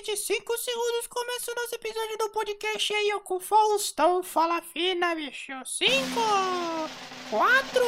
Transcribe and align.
daqui 0.00 0.12
de 0.12 0.16
5 0.16 0.58
segundos 0.58 1.06
começa 1.08 1.52
o 1.52 1.54
nosso 1.54 1.74
episódio 1.74 2.16
do 2.16 2.30
podcast 2.30 2.94
aí, 2.94 3.12
ó, 3.14 3.20
com 3.20 3.36
o 3.36 3.40
Faustão. 3.40 4.22
Fala 4.22 4.62
fina, 4.62 5.14
bicho. 5.14 5.52
5, 5.64 5.90
4, 7.30 7.82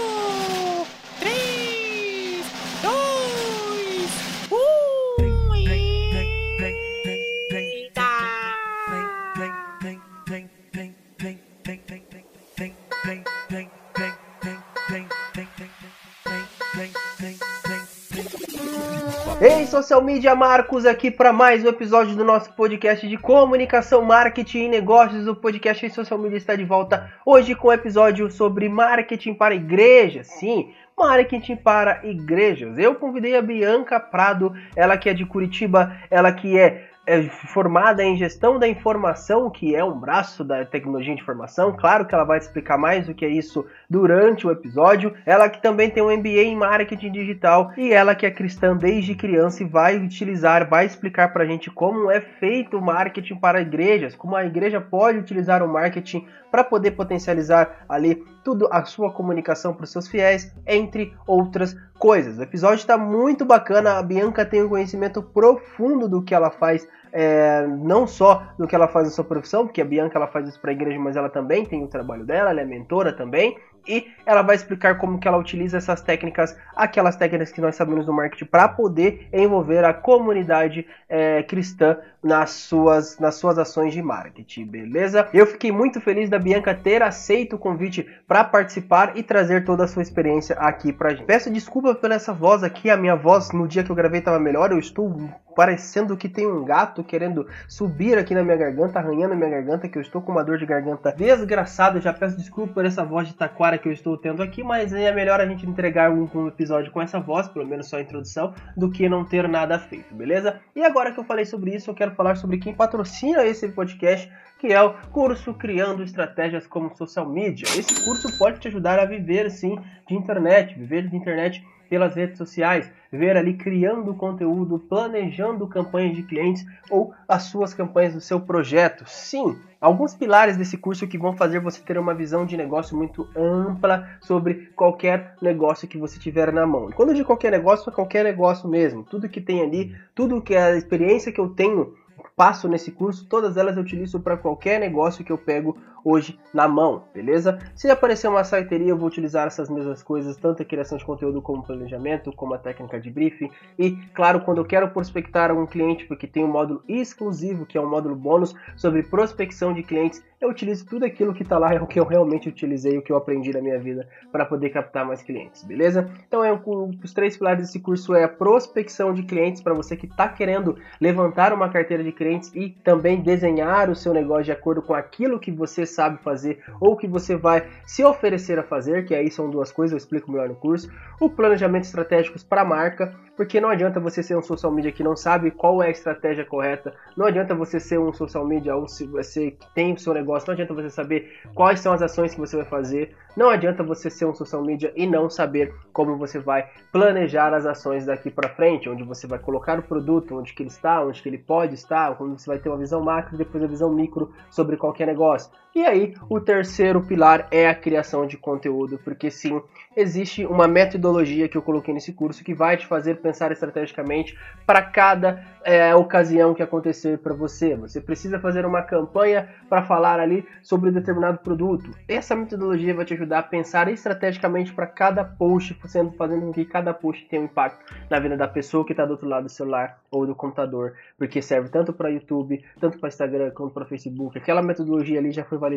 Ei, 19.45 19.67
social 19.67 20.01
media 20.01 20.37
Marcos 20.37 20.87
aqui 20.87 21.11
para 21.11 21.33
mais 21.33 21.65
um 21.65 21.69
episódio 21.69 22.15
do 22.15 22.25
nosso 22.25 22.53
podcast 22.53 23.09
de 23.09 23.17
comunicação, 23.17 24.01
marketing 24.01 24.67
e 24.67 24.69
negócios. 24.69 25.27
O 25.27 25.35
podcast 25.35 25.85
em 25.85 25.89
social 25.89 26.17
media 26.17 26.37
está 26.37 26.55
de 26.55 26.65
volta 26.65 27.13
hoje 27.27 27.53
com 27.57 27.67
um 27.67 27.73
episódio 27.73 28.31
sobre 28.31 28.69
marketing 28.69 29.35
para 29.35 29.53
igrejas. 29.53 30.29
Sim, 30.29 30.73
marketing 30.97 31.57
para 31.57 32.07
igrejas. 32.07 32.79
Eu 32.79 32.95
convidei 32.95 33.37
a 33.37 33.43
Bianca 33.43 33.99
Prado, 33.99 34.55
ela 34.77 34.97
que 34.97 35.09
é 35.09 35.13
de 35.13 35.27
Curitiba, 35.27 35.97
ela 36.09 36.31
que 36.31 36.57
é 36.57 36.92
é 37.07 37.23
formada 37.23 38.03
em 38.03 38.17
gestão 38.17 38.59
da 38.59 38.69
informação, 38.69 39.51
que 39.51 39.75
é 39.75 39.85
um 39.85 39.99
braço 39.99 40.45
da 40.45 40.65
tecnologia 40.65 41.15
de 41.15 41.21
informação. 41.21 41.77
Claro 41.77 42.07
que 42.07 42.15
ela 42.15 42.25
vai 42.25 42.39
explicar 42.39 42.79
mais 42.79 43.09
o 43.09 43.15
que 43.15 43.25
é 43.25 43.29
isso 43.29 43.67
durante 43.91 44.47
o 44.47 44.51
episódio. 44.51 45.13
Ela 45.27 45.49
que 45.49 45.61
também 45.61 45.91
tem 45.91 46.03
um 46.03 46.17
MBA 46.17 46.43
em 46.43 46.57
marketing 46.57 47.11
digital 47.11 47.73
e 47.77 47.93
ela 47.93 48.15
que 48.15 48.25
é 48.25 48.31
cristã 48.31 48.77
desde 48.77 49.15
criança 49.15 49.63
e 49.63 49.67
vai 49.67 49.97
utilizar, 49.97 50.69
vai 50.69 50.87
explicar 50.87 51.33
pra 51.33 51.45
gente 51.45 51.71
como 51.71 52.11
é 52.11 52.21
feito 52.21 52.79
o 52.79 52.83
marketing 52.83 53.37
para 53.37 53.61
igrejas, 53.61 54.15
como 54.15 54.37
a 54.37 54.45
igreja 54.45 54.81
pode 54.81 55.19
utilizar 55.19 55.63
o 55.63 55.69
marketing 55.69 56.27
para 56.53 56.63
poder 56.63 56.93
potencializar 56.93 57.85
ali 57.89 58.25
tudo 58.45 58.69
a 58.71 58.85
sua 58.85 59.13
comunicação 59.13 59.75
para 59.75 59.85
os 59.85 59.91
seus 59.91 60.09
fiéis, 60.09 60.53
entre 60.67 61.15
outras 61.27 61.77
coisas. 61.99 62.39
O 62.39 62.43
episódio 62.43 62.81
está 62.81 62.99
muito 62.99 63.45
bacana. 63.45 63.99
A 63.99 64.03
Bianca 64.03 64.45
tem 64.45 64.63
um 64.63 64.69
conhecimento 64.69 65.23
profundo 65.23 66.09
do 66.09 66.23
que 66.23 66.35
ela 66.35 66.51
faz, 66.51 66.87
é, 67.13 67.67
não 67.67 68.07
só 68.07 68.43
do 68.59 68.67
que 68.67 68.75
ela 68.75 68.89
faz 68.89 69.07
na 69.07 69.13
sua 69.13 69.25
profissão, 69.25 69.67
porque 69.67 69.81
a 69.81 69.85
Bianca 69.85 70.19
ela 70.19 70.27
faz 70.27 70.49
isso 70.49 70.61
para 70.61 70.71
a 70.71 70.75
igreja, 70.75 70.99
mas 70.99 71.17
ela 71.17 71.29
também 71.29 71.65
tem 71.65 71.83
o 71.83 71.89
trabalho 71.89 72.25
dela, 72.25 72.51
ela 72.51 72.61
é 72.61 72.65
mentora 72.65 73.13
também 73.13 73.57
e 73.87 74.07
ela 74.25 74.43
vai 74.43 74.57
explicar 74.57 74.99
como 74.99 75.19
que 75.19 75.27
ela 75.27 75.37
utiliza 75.37 75.77
essas 75.77 76.01
técnicas, 76.01 76.57
aquelas 76.75 77.17
técnicas 77.17 77.53
que 77.53 77.61
nós 77.61 77.75
sabemos 77.75 78.07
do 78.07 78.13
marketing 78.13 78.45
para 78.45 78.69
poder 78.69 79.29
envolver 79.33 79.85
a 79.85 79.93
comunidade 79.93 80.87
é, 81.09 81.43
cristã 81.43 81.99
nas 82.23 82.51
suas, 82.51 83.19
nas 83.19 83.35
suas 83.35 83.59
ações 83.59 83.93
de 83.93 84.01
marketing, 84.01 84.67
beleza? 84.67 85.29
Eu 85.35 85.47
fiquei 85.47 85.73
muito 85.73 86.01
feliz 86.01 86.31
da 86.31 86.39
Bianca 86.39 86.75
ter 86.75 87.03
aceito 87.03 87.57
o 87.57 87.59
convite 87.59 88.07
para 88.27 88.45
participar 88.45 89.17
e 89.17 89.23
trazer 89.23 89.65
toda 89.65 89.85
a 89.85 89.89
sua 89.89 90.03
experiência 90.03 90.55
aqui 90.57 90.93
pra 90.93 91.11
gente. 91.11 91.25
Peço 91.25 91.51
desculpa 91.51 91.95
por 91.95 92.11
essa 92.11 92.33
voz 92.33 92.63
aqui, 92.63 92.91
a 92.91 92.97
minha 92.97 93.17
voz 93.17 93.51
no 93.53 93.67
dia 93.67 93.83
que 93.83 93.91
eu 93.91 93.97
gravei 93.97 94.21
estava 94.21 94.39
melhor, 94.39 94.71
eu 94.71 94.79
estou 94.79 95.29
parecendo 95.55 96.17
que 96.17 96.29
tem 96.29 96.47
um 96.47 96.65
gato 96.65 97.05
querendo 97.05 97.47
subir 97.69 98.19
aqui 98.19 98.35
na 98.35 98.43
minha 98.43 98.57
garganta, 98.57 98.99
arranhando 98.99 99.35
a 99.35 99.37
minha 99.37 99.51
garganta, 99.51 99.89
que 99.89 99.99
eu 99.99 100.03
estou 100.03 100.21
com 100.23 100.33
uma 100.33 100.45
dor 100.45 100.59
de 100.59 100.67
garganta 100.67 101.13
desgraçada. 101.13 102.01
Já 102.01 102.13
peço 102.13 102.37
desculpa 102.37 102.73
por 102.75 102.85
essa 102.85 103.05
voz 103.05 103.29
de 103.29 103.35
taquara 103.35 103.79
que 103.79 103.89
eu 103.89 103.93
estou 103.93 104.17
tendo 104.17 104.43
aqui, 104.43 104.63
mas 104.63 104.93
é 104.93 105.13
melhor 105.13 105.41
a 105.41 105.47
gente 105.47 105.67
entregar 105.67 106.11
um, 106.11 106.29
um 106.35 106.49
episódio 106.49 106.91
com 106.91 107.01
essa 107.01 107.21
voz, 107.21 107.49
pelo 107.49 107.67
menos 107.67 107.89
só 107.89 107.97
a 107.97 108.01
introdução, 108.01 108.55
do 108.77 108.91
que 108.91 109.09
não 109.09 109.25
ter 109.25 109.49
nada 109.49 109.79
feito, 109.79 110.15
beleza? 110.15 110.61
E 110.75 110.83
agora 110.83 111.13
que 111.13 111.21
eu 111.21 111.25
falei 111.25 111.45
sobre 111.45 111.75
isso, 111.75 111.91
eu 111.91 111.95
quero 111.95 112.12
falar 112.13 112.37
sobre 112.37 112.59
quem 112.59 112.75
patrocina 112.75 113.45
esse 113.45 113.69
podcast, 113.69 114.31
que 114.59 114.73
é 114.73 114.81
o 114.81 114.95
curso 115.11 115.55
Criando 115.55 116.03
Estratégias 116.03 116.67
como 116.67 116.97
Social 116.97 117.29
Media. 117.29 117.67
Esse 117.77 118.05
curso 118.05 118.37
pode 118.39 118.61
te 118.61 118.69
ajudar 118.69 118.99
a 118.99 119.05
viver 119.05 119.51
sim 119.51 119.79
de 120.07 120.15
internet, 120.15 120.79
viver 120.79 121.09
de 121.09 121.17
internet 121.17 121.65
pelas 121.93 122.15
redes 122.15 122.39
sociais, 122.39 122.91
ver 123.13 123.37
ali 123.37 123.53
criando 123.53 124.15
conteúdo, 124.15 124.79
planejando 124.79 125.67
campanhas 125.67 126.17
de 126.17 126.23
clientes 126.23 126.65
ou 126.89 127.13
as 127.29 127.43
suas 127.43 127.75
campanhas 127.75 128.15
do 128.15 128.21
seu 128.23 128.41
projeto. 128.41 129.05
Sim, 129.07 129.59
alguns 129.79 130.15
pilares 130.15 130.57
desse 130.57 130.79
curso 130.79 131.07
que 131.07 131.19
vão 131.19 131.37
fazer 131.37 131.61
você 131.61 131.83
ter 131.83 131.99
uma 131.99 132.15
visão 132.15 132.47
de 132.47 132.57
negócio 132.57 132.97
muito 132.97 133.29
ampla 133.37 134.09
sobre 134.23 134.71
qualquer 134.75 135.35
negócio 135.43 135.87
que 135.87 135.99
você 135.99 136.19
tiver 136.19 136.51
na 136.51 136.67
mão. 136.67 136.89
E 136.89 136.95
quando 136.95 137.11
eu 137.11 137.15
digo 137.15 137.27
qualquer 137.27 137.51
negócio, 137.51 137.91
é 137.91 137.93
qualquer 137.93 138.25
negócio 138.25 138.67
mesmo. 138.67 139.05
Tudo 139.05 139.29
que 139.29 139.43
tem 139.43 139.61
ali, 139.61 139.95
tudo 140.15 140.41
que 140.41 140.55
é 140.55 140.63
a 140.63 140.77
experiência 140.77 141.31
que 141.31 141.41
eu 141.41 141.51
tenho 141.51 141.93
passo 142.37 142.69
nesse 142.69 142.91
curso, 142.91 143.27
todas 143.27 143.57
elas 143.57 143.77
eu 143.77 143.83
utilizo 143.83 144.21
para 144.21 144.37
qualquer 144.37 144.79
negócio 144.81 145.25
que 145.25 145.33
eu 145.33 145.39
pego 145.39 145.77
hoje 146.05 146.39
na 146.53 146.69
mão, 146.69 147.05
beleza? 147.15 147.59
Se 147.75 147.91
aparecer 147.91 148.29
uma 148.29 148.45
siteria, 148.45 148.89
eu 148.89 148.97
vou 148.97 149.09
utilizar 149.09 149.47
essas 149.47 149.71
mesmas 149.71 150.03
coisas, 150.03 150.37
tanto 150.37 150.63
a 150.63 150.65
criação 150.65 150.99
de 150.99 151.05
conteúdo 151.05 151.41
como 151.41 151.63
planejamento, 151.63 152.33
como 152.33 152.55
a 152.55 152.59
técnica 152.59 153.01
de 153.01 153.11
briefing. 153.11 153.51
E, 153.79 153.93
claro, 154.15 154.41
quando 154.41 154.59
eu 154.59 154.65
quero 154.65 154.89
prospectar 154.91 155.53
um 155.53 155.67
cliente, 155.67 156.05
porque 156.07 156.27
tem 156.27 156.45
um 156.45 156.49
módulo 156.49 156.83
exclusivo, 156.89 157.67
que 157.67 157.79
é 157.79 157.81
um 157.81 157.89
módulo 157.89 158.15
bônus 158.15 158.55
sobre 158.77 159.03
prospecção 159.03 159.73
de 159.73 159.83
clientes, 159.83 160.23
eu 160.43 160.51
utilizo 160.51 160.85
tudo 160.85 161.05
aquilo 161.05 161.33
que 161.33 161.45
está 161.45 161.57
lá, 161.57 161.73
é 161.73 161.81
o 161.81 161.87
que 161.87 162.01
eu 162.01 162.05
realmente 162.05 162.49
utilizei, 162.49 162.99
o 162.99 163.03
que 163.03 163.13
eu 163.13 163.17
aprendi 163.17 163.53
na 163.53 163.61
minha 163.61 163.79
vida 163.79 164.09
para 164.33 164.45
poder 164.45 164.71
captar 164.71 165.07
mais 165.07 165.23
clientes, 165.23 165.63
beleza? 165.63 166.11
Então, 166.27 166.43
é 166.43 166.53
um, 166.53 166.91
os 167.03 167.13
três 167.15 167.37
pilares 167.37 167.67
desse 167.67 167.79
curso 167.79 168.13
é 168.13 168.25
a 168.25 168.29
prospecção 168.29 169.15
de 169.15 169.23
clientes 169.23 169.63
para 169.63 169.73
você 169.73 169.97
que 169.97 170.07
está 170.07 170.29
querendo 170.29 170.77
levantar 171.01 171.53
uma 171.53 171.69
carteira 171.69 172.03
de 172.03 172.11
clientes 172.11 172.51
e 172.57 172.71
também 172.71 173.21
desenhar 173.21 173.89
o 173.89 173.95
seu 173.95 174.13
negócio 174.13 174.45
de 174.45 174.53
acordo 174.53 174.83
com 174.83 174.95
aquilo 174.95 175.39
que 175.39 175.53
você 175.53 175.87
sabe 175.93 176.19
fazer 176.23 176.63
ou 176.81 176.97
que 176.97 177.07
você 177.07 177.37
vai 177.37 177.67
se 177.85 178.05
oferecer 178.05 178.59
a 178.59 178.63
fazer, 178.63 179.05
que 179.05 179.15
aí 179.15 179.31
são 179.31 179.51
duas 179.51 179.71
coisas, 179.71 179.93
eu 179.93 179.99
explico 179.99 180.31
melhor 180.31 180.49
no 180.49 180.55
curso. 180.55 180.91
O 181.21 181.29
planejamento 181.29 181.85
estratégicos 181.85 182.43
para 182.43 182.63
a 182.63 182.65
marca, 182.65 183.15
porque 183.37 183.61
não 183.61 183.69
adianta 183.69 184.01
você 184.01 184.23
ser 184.23 184.37
um 184.37 184.43
social 184.43 184.73
media 184.73 184.93
que 184.93 185.03
não 185.03 185.17
sabe 185.17 185.51
qual 185.51 185.83
é 185.83 185.87
a 185.87 185.91
estratégia 185.91 186.45
correta, 186.45 186.95
não 187.17 187.27
adianta 187.27 187.55
você 187.55 187.81
ser 187.81 187.99
um 187.99 188.13
social 188.13 188.47
media 188.47 188.75
ou 188.77 188.89
se 188.89 189.07
você 189.07 189.57
tem 189.75 189.93
o 189.93 189.99
seu 189.99 190.13
negócio, 190.15 190.49
não 190.49 190.55
adianta 190.55 190.75
você 190.75 190.91
saber 190.91 191.41
quais 191.55 191.81
são 191.81 191.93
as 191.93 192.03
ações 192.03 192.35
que 192.35 192.41
você 192.41 192.57
vai 192.57 192.67
fazer, 192.67 193.15
não 193.37 193.49
adianta 193.49 193.83
você 193.83 194.11
ser 194.11 194.27
um 194.27 194.35
social 194.35 194.63
media 194.63 194.93
e 194.95 195.07
não 195.07 195.31
saber 195.31 195.75
como 195.93 196.17
você 196.17 196.39
vai 196.39 196.69
planejar 196.93 197.55
as 197.55 197.65
ações 197.65 198.05
daqui 198.05 198.31
para 198.31 198.51
frente, 198.51 198.89
onde 198.89 199.03
você 199.03 199.27
vai 199.27 199.39
colocar 199.39 199.79
o 199.79 199.83
produto, 199.83 200.37
onde 200.37 200.53
que 200.53 200.63
ele 200.63 200.71
está, 200.71 201.03
onde 201.03 201.23
que 201.23 201.29
ele 201.29 201.39
pode 201.39 201.75
estar, 201.75 202.15
quando 202.17 202.39
você 202.39 202.47
vai 202.47 202.59
ter 202.59 202.69
uma 202.69 202.79
visão 202.79 203.01
macro 203.01 203.35
e 203.35 203.39
depois 203.39 203.65
a 203.65 203.67
visão 203.67 203.91
micro 203.93 204.33
sobre 204.51 204.77
qualquer 204.77 205.07
negócio. 205.07 205.51
E 205.75 205.82
aí, 205.85 206.15
o 206.29 206.41
terceiro 206.41 207.03
pilar 207.03 207.49
é 207.51 207.69
a 207.69 207.75
criação 207.75 208.27
de 208.27 208.37
conteúdo, 208.37 208.99
porque 209.03 209.31
sim, 209.31 209.61
existe 209.97 210.45
uma 210.47 210.67
metodologia 210.67 211.49
que 211.49 211.57
eu 211.57 211.63
coloquei 211.63 211.93
nesse 211.93 212.13
curso 212.13 212.45
que 212.45 212.55
vai 212.55 212.77
te 212.77 212.87
fazer 212.87 213.17
pensar 213.17 213.53
estrategicamente 213.53 214.37
para 214.67 214.83
cada 214.83 215.45
é, 215.65 215.95
ocasião 215.95 216.55
que 216.55 216.63
acontecer 216.63 217.19
para 217.19 217.35
você. 217.35 217.77
Você 217.77 218.01
precisa 218.01 218.39
fazer 218.39 218.65
uma 218.65 218.83
campanha 218.83 219.49
para 219.69 219.83
falar 219.83 220.19
ali 220.19 220.47
sobre 220.63 220.91
determinado 220.91 221.39
produto. 221.39 221.91
Essa 222.09 222.35
metodologia 222.35 222.95
vai 222.95 223.05
te 223.05 223.15
ajudar 223.15 223.41
a 223.41 223.43
pensar 223.43 223.89
estrategicamente 223.89 224.73
para 224.73 224.87
cada 224.87 225.25
post, 225.25 225.75
fazendo, 225.75 226.13
fazendo 226.13 226.43
com 226.43 226.53
que 226.53 226.65
cada 226.65 226.93
post 226.95 227.27
tenha 227.29 227.43
um 227.43 227.47
impacto 227.47 227.85
na 228.11 228.19
vida 228.19 228.37
da 228.37 228.49
pessoa 228.49 228.85
que 228.85 228.93
está 228.93 229.05
do 229.05 229.13
outro 229.13 229.29
lado 229.29 229.45
do 229.45 229.51
celular 229.51 229.99
ou 230.11 230.27
do 230.27 230.35
computador, 230.35 230.95
porque 231.17 231.41
serve 231.41 231.69
tanto 231.69 231.93
para 231.93 232.11
YouTube, 232.11 232.63
tanto 232.81 232.99
para 232.99 233.09
Instagram 233.09 233.51
quanto 233.51 233.73
para 233.73 233.85
Facebook. 233.85 234.39
Aquela 234.39 234.63
metodologia 234.63 235.19
ali 235.19 235.33
já 235.33 235.45
foi 235.45 235.59
validada 235.59 235.72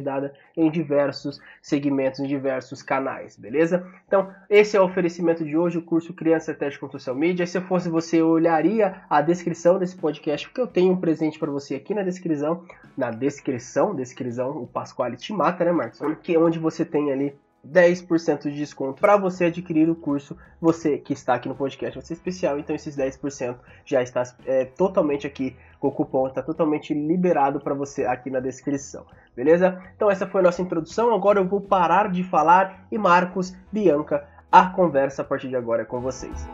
em 0.56 0.69
diversos 0.69 1.39
segmentos, 1.61 2.19
em 2.19 2.28
diversos 2.28 2.81
canais, 2.81 3.38
beleza? 3.38 3.85
Então, 4.07 4.29
esse 4.50 4.75
é 4.75 4.81
o 4.81 4.85
oferecimento 4.85 5.44
de 5.44 5.57
hoje, 5.57 5.78
o 5.78 5.81
curso 5.81 6.13
Criança 6.13 6.51
Estratégica 6.51 6.85
com 6.85 6.91
Social 6.91 7.16
Media. 7.16 7.45
Se 7.45 7.57
eu 7.57 7.61
fosse 7.61 7.89
você, 7.89 8.22
eu 8.22 8.28
olharia 8.28 9.01
a 9.09 9.22
descrição 9.22 9.77
desse 9.80 9.95
podcast, 9.95 10.47
porque 10.47 10.62
eu 10.62 10.68
tenho 10.68 10.94
um 10.94 10.97
presente 10.97 11.39
para 11.39 11.51
você 11.51 11.75
aqui 11.75 11.94
na 11.94 12.03
descrição, 12.03 12.63
na 12.97 13.12
descrição, 13.12 13.95
descrição, 13.95 14.51
o 14.62 14.68
Pasquale 14.68 15.18
te 15.18 15.33
mata, 15.33 15.63
né, 15.65 15.71
Marcos? 15.71 16.01
É 16.01 16.38
onde 16.38 16.59
você 16.59 16.83
tem 16.83 17.12
ali 17.12 17.36
10% 17.65 18.44
de 18.44 18.57
desconto 18.57 19.01
para 19.01 19.18
você 19.18 19.45
adquirir 19.45 19.89
o 19.89 19.95
curso. 19.95 20.38
Você 20.62 20.97
que 20.97 21.13
está 21.13 21.33
aqui 21.33 21.50
no 21.50 21.56
podcast 21.56 21.97
vai 21.97 22.06
ser 22.06 22.13
especial, 22.13 22.59
então 22.59 22.75
esses 22.75 22.95
10% 22.95 23.56
já 23.83 24.03
está 24.03 24.24
é, 24.45 24.65
totalmente 24.65 25.25
aqui 25.25 25.56
o 25.88 25.92
cupom 25.92 26.27
está 26.27 26.42
totalmente 26.42 26.94
liberado 26.94 27.59
para 27.59 27.74
você 27.74 28.06
aqui 28.06 28.30
na 28.30 28.39
descrição, 28.39 29.06
beleza? 29.35 29.81
Então 29.95 30.09
essa 30.09 30.25
foi 30.25 30.41
a 30.41 30.45
nossa 30.45 30.61
introdução, 30.61 31.13
agora 31.13 31.39
eu 31.39 31.47
vou 31.47 31.61
parar 31.61 32.09
de 32.09 32.23
falar 32.23 32.87
e 32.91 32.97
Marcos, 32.97 33.55
Bianca, 33.71 34.27
a 34.51 34.67
conversa 34.67 35.21
a 35.21 35.25
partir 35.25 35.49
de 35.49 35.55
agora 35.55 35.81
é 35.81 35.85
com 35.85 35.99
vocês. 35.99 36.47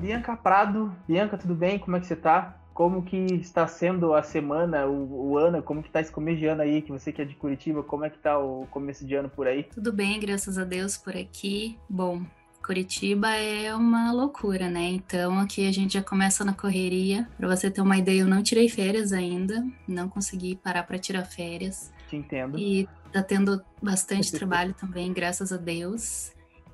Bianca 0.00 0.34
Prado, 0.34 0.90
Bianca, 1.06 1.36
tudo 1.36 1.54
bem? 1.54 1.78
Como 1.78 1.96
é 1.96 2.00
que 2.00 2.06
você 2.06 2.16
tá? 2.16 2.56
Como 2.72 3.02
que 3.02 3.16
está 3.34 3.66
sendo 3.66 4.14
a 4.14 4.22
semana, 4.22 4.86
o, 4.86 5.32
o 5.32 5.38
ano, 5.38 5.62
como 5.62 5.82
que 5.82 5.88
está 5.88 6.00
esse 6.00 6.10
começo 6.10 6.38
de 6.38 6.46
ano 6.46 6.62
aí, 6.62 6.80
que 6.80 6.90
você 6.90 7.12
que 7.12 7.20
é 7.20 7.24
de 7.26 7.34
Curitiba, 7.34 7.82
como 7.82 8.06
é 8.06 8.10
que 8.10 8.18
tá 8.18 8.38
o 8.38 8.66
começo 8.70 9.06
de 9.06 9.14
ano 9.14 9.28
por 9.28 9.46
aí? 9.46 9.64
Tudo 9.64 9.92
bem, 9.92 10.18
graças 10.18 10.56
a 10.56 10.64
Deus 10.64 10.96
por 10.96 11.14
aqui. 11.14 11.78
Bom, 11.86 12.22
Curitiba 12.70 13.28
é 13.30 13.74
uma 13.74 14.12
loucura, 14.12 14.70
né? 14.70 14.90
Então 14.90 15.40
aqui 15.40 15.66
a 15.66 15.72
gente 15.72 15.94
já 15.94 16.04
começa 16.04 16.44
na 16.44 16.54
correria. 16.54 17.28
Para 17.36 17.48
você 17.48 17.68
ter 17.68 17.80
uma 17.80 17.96
ideia, 17.96 18.20
eu 18.20 18.28
não 18.28 18.44
tirei 18.44 18.68
férias 18.68 19.12
ainda, 19.12 19.66
não 19.88 20.08
consegui 20.08 20.54
parar 20.54 20.84
para 20.84 20.96
tirar 20.96 21.24
férias. 21.24 21.92
Te 22.08 22.14
entendo. 22.14 22.56
E 22.56 22.88
tá 23.12 23.24
tendo 23.24 23.60
bastante 23.82 24.30
trabalho 24.30 24.72
também, 24.72 25.12
graças 25.12 25.52
a 25.52 25.56
Deus. 25.56 26.30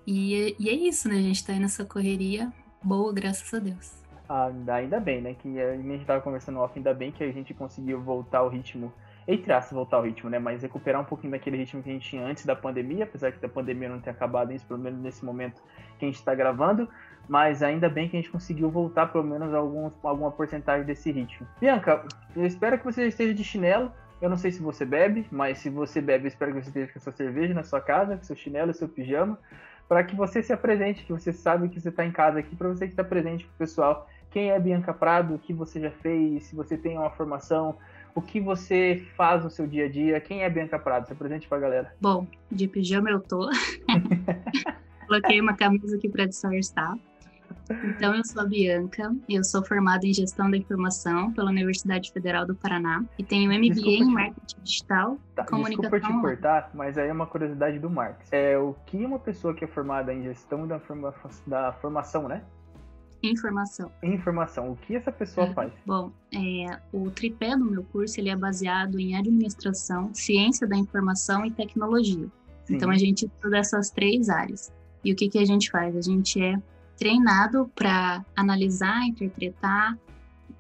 E, 0.07 0.55
e, 0.59 0.69
é 0.69 0.75
isso, 0.75 1.09
né? 1.09 1.15
A 1.15 1.23
gente 1.23 1.43
tá 1.47 1.55
aí 1.55 1.59
nessa 1.59 1.83
correria 1.83 2.53
boa, 2.85 3.11
graças 3.11 3.55
a 3.55 3.59
Deus. 3.59 3.95
Ah, 4.29 4.51
ainda 4.75 5.01
bem, 5.01 5.23
né? 5.23 5.33
Que 5.33 5.59
a 5.59 5.77
gente 5.79 6.05
tava 6.05 6.21
conversando 6.21 6.59
off, 6.59 6.75
ainda 6.77 6.93
bem 6.93 7.11
que 7.11 7.25
a 7.25 7.33
gente 7.33 7.55
conseguiu 7.55 8.03
voltar 8.03 8.41
ao 8.41 8.51
ritmo 8.51 8.93
entre 9.29 9.53
aspas, 9.53 9.73
voltar 9.73 9.97
ao 9.97 10.05
ritmo, 10.05 10.31
né? 10.31 10.39
Mas 10.39 10.63
recuperar 10.63 11.01
um 11.01 11.05
pouquinho 11.05 11.33
daquele 11.33 11.57
ritmo 11.57 11.83
que 11.83 11.91
a 11.91 11.93
gente 11.93 12.09
tinha 12.09 12.25
antes 12.25 12.47
da 12.47 12.55
pandemia, 12.55 13.05
apesar 13.05 13.33
que 13.33 13.45
a 13.45 13.49
pandemia 13.49 13.89
não 13.89 14.01
ter 14.01 14.11
acabado, 14.11 14.55
pelo 14.67 14.79
menos 14.79 15.01
nesse 15.01 15.25
momento 15.25 15.61
que 15.99 16.05
a 16.05 16.09
gente 16.09 16.17
está 16.17 16.35
gravando. 16.35 16.89
Mas 17.29 17.61
ainda 17.63 17.89
bem 17.89 18.09
que 18.09 18.17
a 18.17 18.21
gente 18.21 18.31
conseguiu 18.31 18.71
voltar 18.71 19.09
pelo 19.09 19.25
menos 19.25 19.53
a 19.53 19.59
alguns, 19.59 19.93
alguma 20.03 20.31
porcentagem 20.31 20.87
desse 20.87 21.11
ritmo. 21.11 21.47
Bianca, 21.61 22.05
eu 22.37 22.47
espero 22.47 22.79
que 22.79 22.85
você 22.85 23.09
esteja 23.09 23.35
de 23.35 23.43
chinelo. 23.43 23.91
Eu 24.23 24.31
não 24.31 24.37
sei 24.37 24.53
se 24.53 24.63
você 24.63 24.85
bebe, 24.85 25.27
mas 25.31 25.59
se 25.59 25.69
você 25.69 26.01
bebe, 26.01 26.25
eu 26.25 26.29
espero 26.29 26.53
que 26.53 26.63
você 26.63 26.69
esteja 26.69 26.93
com 26.93 26.99
a 26.99 27.03
sua 27.03 27.13
cerveja 27.13 27.53
na 27.53 27.65
sua 27.65 27.81
casa, 27.81 28.17
com 28.17 28.23
seu 28.23 28.37
chinelo, 28.37 28.73
seu 28.73 28.89
pijama, 28.89 29.39
para 29.89 30.03
que 30.05 30.17
você 30.17 30.43
se 30.43 30.53
apresente, 30.53 31.05
que 31.05 31.13
você 31.13 31.33
sabe 31.33 31.69
que 31.69 31.81
você 31.81 31.91
está 31.91 32.05
em 32.05 32.13
casa 32.13 32.39
aqui, 32.39 32.57
para 32.57 32.69
você 32.69 32.87
que 32.87 32.93
está 32.93 33.05
presente 33.05 33.45
para 33.45 33.55
o 33.55 33.59
pessoal. 33.59 34.09
Quem 34.31 34.51
é 34.51 34.59
Bianca 34.59 34.95
Prado? 34.95 35.35
O 35.35 35.39
que 35.39 35.53
você 35.53 35.81
já 35.81 35.91
fez? 35.91 36.45
Se 36.45 36.57
você 36.57 36.77
tem 36.79 36.97
uma 36.97 37.11
formação, 37.11 37.77
o 38.17 38.23
que 38.23 38.41
você 38.41 39.05
faz 39.15 39.45
no 39.45 39.51
seu 39.51 39.67
dia 39.67 39.85
a 39.85 39.89
dia. 39.89 40.19
Quem 40.21 40.43
é 40.43 40.49
Bianca 40.49 40.79
Prado? 40.79 41.07
Se 41.07 41.13
apresente 41.13 41.47
pra 41.47 41.59
galera. 41.59 41.95
Bom, 42.01 42.27
de 42.51 42.67
pijama 42.67 43.11
eu 43.11 43.21
tô. 43.21 43.49
Coloquei 45.07 45.39
uma 45.41 45.55
camisa 45.55 45.97
aqui 45.97 46.09
para 46.09 46.25
disfarçar. 46.25 46.97
Então, 47.85 48.15
eu 48.15 48.25
sou 48.25 48.43
a 48.43 48.45
Bianca, 48.45 49.15
eu 49.29 49.45
sou 49.45 49.65
formada 49.65 50.07
em 50.07 50.15
Gestão 50.15 50.51
da 50.51 50.57
Informação 50.57 51.33
pela 51.33 51.51
Universidade 51.51 52.13
Federal 52.13 52.47
do 52.47 52.55
Paraná 52.55 53.05
e 53.19 53.25
tenho 53.25 53.51
MBA 53.51 53.75
desculpa 53.75 53.91
em 53.91 54.05
Marketing 54.05 54.61
Digital 54.63 55.19
tá, 55.35 55.45
Comunicação. 55.45 55.91
Desculpa 55.91 56.01
te 56.01 56.21
cortar, 56.21 56.71
mas 56.75 56.97
aí 56.97 57.09
é 57.09 57.13
uma 57.13 57.27
curiosidade 57.27 57.79
do 57.79 57.91
Marcos. 57.91 58.33
É 58.33 58.57
o 58.57 58.75
que 58.87 58.97
uma 58.97 59.19
pessoa 59.19 59.53
que 59.53 59.65
é 59.65 59.69
formada 59.69 60.15
em 60.15 60.23
Gestão 60.23 60.67
da, 60.67 60.79
forma, 60.79 61.13
da 61.47 61.73
Formação, 61.73 62.29
né? 62.29 62.43
Informação. 63.23 63.91
Informação. 64.03 64.73
O 64.73 64.77
que 64.77 64.95
essa 64.95 65.11
pessoa 65.11 65.47
é, 65.47 65.55
faz? 65.55 65.73
Bom, 65.85 66.13
é, 66.33 66.79
o 66.93 67.11
tripé 67.11 67.57
do 67.57 67.65
meu 67.65 67.83
curso 67.85 68.21
ele 68.21 68.29
é 68.29 68.37
baseado 68.37 68.99
em 68.99 69.17
administração, 69.17 70.15
ciência 70.15 70.67
da 70.67 70.77
informação 70.77 71.45
e 71.45 71.51
tecnologia. 71.51 72.27
Sim. 72.65 72.77
Então 72.77 72.91
a 72.91 72.97
gente 72.97 73.27
estuda 73.27 73.59
essas 73.59 73.91
três 73.91 74.29
áreas. 74.29 74.73
E 75.05 75.13
o 75.13 75.17
que, 75.17 75.29
que 75.29 75.39
a 75.39 75.45
gente 75.45 75.71
faz? 75.71 75.97
A 75.97 76.01
gente 76.01 76.43
é 76.43 76.61
treinado 76.97 77.71
para 77.75 78.25
analisar, 78.35 79.07
interpretar 79.07 79.97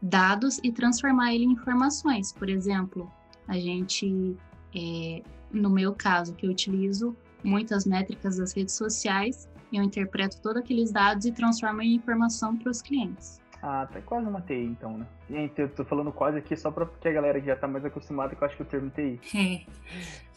dados 0.00 0.60
e 0.62 0.70
transformar 0.70 1.34
ele 1.34 1.44
em 1.44 1.52
informações. 1.52 2.32
Por 2.32 2.48
exemplo, 2.48 3.10
a 3.48 3.58
gente, 3.58 4.36
é, 4.74 5.22
no 5.52 5.70
meu 5.70 5.94
caso, 5.94 6.34
que 6.34 6.46
eu 6.46 6.50
utilizo 6.50 7.16
muitas 7.42 7.84
métricas 7.84 8.36
das 8.36 8.52
redes 8.52 8.74
sociais, 8.74 9.48
eu 9.72 9.82
interpreto 9.82 10.40
todos 10.40 10.62
aqueles 10.62 10.92
dados 10.92 11.26
e 11.26 11.32
transformo 11.32 11.82
em 11.82 11.94
informação 11.94 12.56
para 12.56 12.70
os 12.70 12.82
clientes. 12.82 13.40
Ah, 13.62 13.88
tá 13.90 14.00
quase 14.00 14.26
uma 14.26 14.40
TI 14.40 14.64
então, 14.64 14.98
né? 14.98 15.06
Gente, 15.28 15.60
eu 15.60 15.68
tô 15.68 15.84
falando 15.84 16.12
quase 16.12 16.38
aqui 16.38 16.56
só 16.56 16.70
para 16.70 16.86
que 16.86 17.08
a 17.08 17.12
galera 17.12 17.40
que 17.40 17.46
já 17.46 17.56
tá 17.56 17.66
mais 17.66 17.84
acostumada 17.84 18.36
com 18.36 18.44
acho 18.44 18.56
que 18.56 18.62
o 18.62 18.66
termo 18.66 18.90
TI. 18.90 19.20
É, 19.34 19.62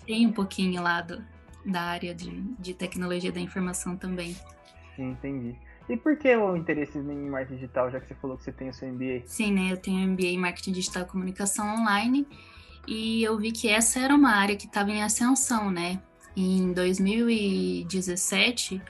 tem 0.05 0.25
um 0.25 0.31
pouquinho 0.31 0.81
lá 0.81 1.01
do, 1.01 1.21
da 1.65 1.81
área 1.81 2.15
de, 2.15 2.41
de 2.57 2.73
tecnologia 2.73 3.31
da 3.31 3.39
informação 3.39 3.95
também. 3.95 4.35
Sim, 4.95 5.11
entendi. 5.11 5.55
E 5.87 5.97
por 5.97 6.17
que 6.17 6.35
o 6.35 6.55
interesse 6.55 6.97
em 6.97 7.29
marketing 7.29 7.55
digital, 7.55 7.91
já 7.91 7.99
que 7.99 8.07
você 8.07 8.15
falou 8.15 8.37
que 8.37 8.43
você 8.43 8.51
tem 8.51 8.69
o 8.69 8.73
seu 8.73 8.87
MBA? 8.87 9.23
Sim, 9.25 9.53
né? 9.53 9.71
Eu 9.71 9.77
tenho 9.77 10.07
MBA 10.07 10.27
em 10.27 10.37
marketing 10.37 10.71
digital 10.71 11.03
e 11.03 11.05
comunicação 11.05 11.81
online 11.81 12.27
e 12.87 13.23
eu 13.23 13.37
vi 13.37 13.51
que 13.51 13.67
essa 13.67 13.99
era 13.99 14.15
uma 14.15 14.31
área 14.31 14.55
que 14.55 14.65
estava 14.65 14.91
em 14.91 15.03
ascensão, 15.03 15.69
né? 15.69 16.01
Em 16.35 16.71
2017 16.73 18.81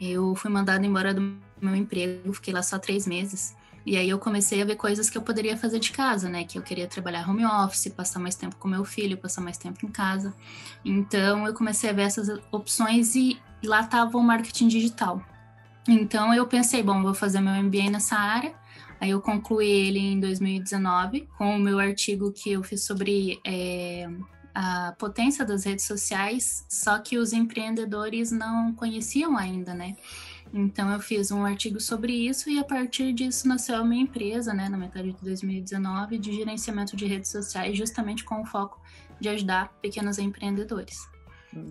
eu 0.00 0.34
fui 0.34 0.50
mandada 0.50 0.84
embora 0.84 1.12
do 1.12 1.36
meu 1.60 1.74
emprego, 1.74 2.32
fiquei 2.32 2.54
lá 2.54 2.62
só 2.62 2.78
três 2.78 3.06
meses. 3.06 3.56
E 3.84 3.96
aí 3.96 4.10
eu 4.10 4.18
comecei 4.18 4.60
a 4.60 4.64
ver 4.64 4.76
coisas 4.76 5.08
que 5.08 5.16
eu 5.16 5.22
poderia 5.22 5.56
fazer 5.56 5.78
de 5.78 5.92
casa, 5.92 6.28
né? 6.28 6.44
Que 6.44 6.58
eu 6.58 6.62
queria 6.62 6.86
trabalhar 6.86 7.28
home 7.28 7.44
office, 7.44 7.88
passar 7.88 8.18
mais 8.18 8.34
tempo 8.34 8.56
com 8.56 8.68
meu 8.68 8.84
filho, 8.84 9.16
passar 9.16 9.40
mais 9.40 9.56
tempo 9.56 9.84
em 9.86 9.88
casa. 9.88 10.34
Então 10.84 11.46
eu 11.46 11.54
comecei 11.54 11.88
a 11.88 11.92
ver 11.92 12.02
essas 12.02 12.28
opções 12.52 13.14
e 13.14 13.40
lá 13.64 13.80
estava 13.80 14.18
o 14.18 14.22
marketing 14.22 14.68
digital. 14.68 15.22
Então 15.88 16.34
eu 16.34 16.46
pensei, 16.46 16.82
bom, 16.82 17.02
vou 17.02 17.14
fazer 17.14 17.40
meu 17.40 17.54
MBA 17.62 17.90
nessa 17.90 18.16
área. 18.16 18.52
Aí 19.00 19.10
eu 19.10 19.22
concluí 19.22 19.66
ele 19.66 20.00
em 20.00 20.20
2019 20.20 21.28
com 21.38 21.56
o 21.56 21.58
meu 21.58 21.78
artigo 21.78 22.30
que 22.32 22.52
eu 22.52 22.62
fiz 22.62 22.84
sobre 22.84 23.40
é, 23.44 24.06
a 24.60 24.92
potência 24.98 25.44
das 25.44 25.62
redes 25.64 25.84
sociais, 25.84 26.64
só 26.68 26.98
que 26.98 27.16
os 27.16 27.32
empreendedores 27.32 28.32
não 28.32 28.74
conheciam 28.74 29.38
ainda, 29.38 29.72
né? 29.72 29.96
Então 30.52 30.90
eu 30.90 30.98
fiz 30.98 31.30
um 31.30 31.44
artigo 31.44 31.80
sobre 31.80 32.12
isso 32.12 32.50
e 32.50 32.58
a 32.58 32.64
partir 32.64 33.12
disso 33.12 33.46
nasceu 33.46 33.76
a 33.76 33.84
minha 33.84 34.02
empresa, 34.02 34.52
né, 34.52 34.68
na 34.68 34.76
metade 34.76 35.12
de 35.12 35.22
2019, 35.22 36.18
de 36.18 36.32
gerenciamento 36.32 36.96
de 36.96 37.06
redes 37.06 37.30
sociais, 37.30 37.78
justamente 37.78 38.24
com 38.24 38.42
o 38.42 38.44
foco 38.44 38.82
de 39.20 39.28
ajudar 39.28 39.68
pequenos 39.80 40.18
empreendedores. 40.18 41.06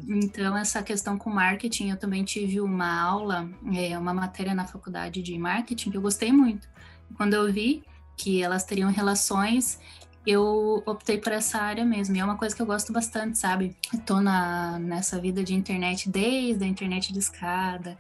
Então, 0.08 0.58
essa 0.58 0.82
questão 0.82 1.18
com 1.18 1.30
marketing, 1.30 1.90
eu 1.90 1.98
também 1.98 2.24
tive 2.24 2.62
uma 2.62 3.02
aula, 3.02 3.50
é, 3.76 3.98
uma 3.98 4.14
matéria 4.14 4.56
na 4.56 4.66
faculdade 4.66 5.22
de 5.22 5.38
marketing 5.38 5.92
que 5.92 5.98
eu 5.98 6.02
gostei 6.02 6.32
muito. 6.32 6.70
Quando 7.18 7.34
eu 7.34 7.52
vi 7.52 7.84
que 8.16 8.42
elas 8.42 8.64
teriam 8.64 8.90
relações, 8.90 9.78
eu 10.28 10.84
optei 10.86 11.18
por 11.18 11.32
essa 11.32 11.58
área 11.58 11.86
mesmo. 11.86 12.16
E 12.16 12.20
é 12.20 12.26
uma 12.26 12.38
coisa 12.38 12.54
que 12.54 12.62
eu 12.62 12.66
gosto 12.66 12.92
bastante, 12.92 13.38
sabe? 13.38 13.76
Eu 13.94 14.00
tô 14.02 14.20
na, 14.20 14.78
nessa 14.78 15.20
vida 15.20 15.42
de 15.42 15.54
internet 15.54 16.10
desde 16.10 16.64
a 16.66 16.68
internet 16.68 17.14
de 17.14 17.20
escada. 17.20 17.98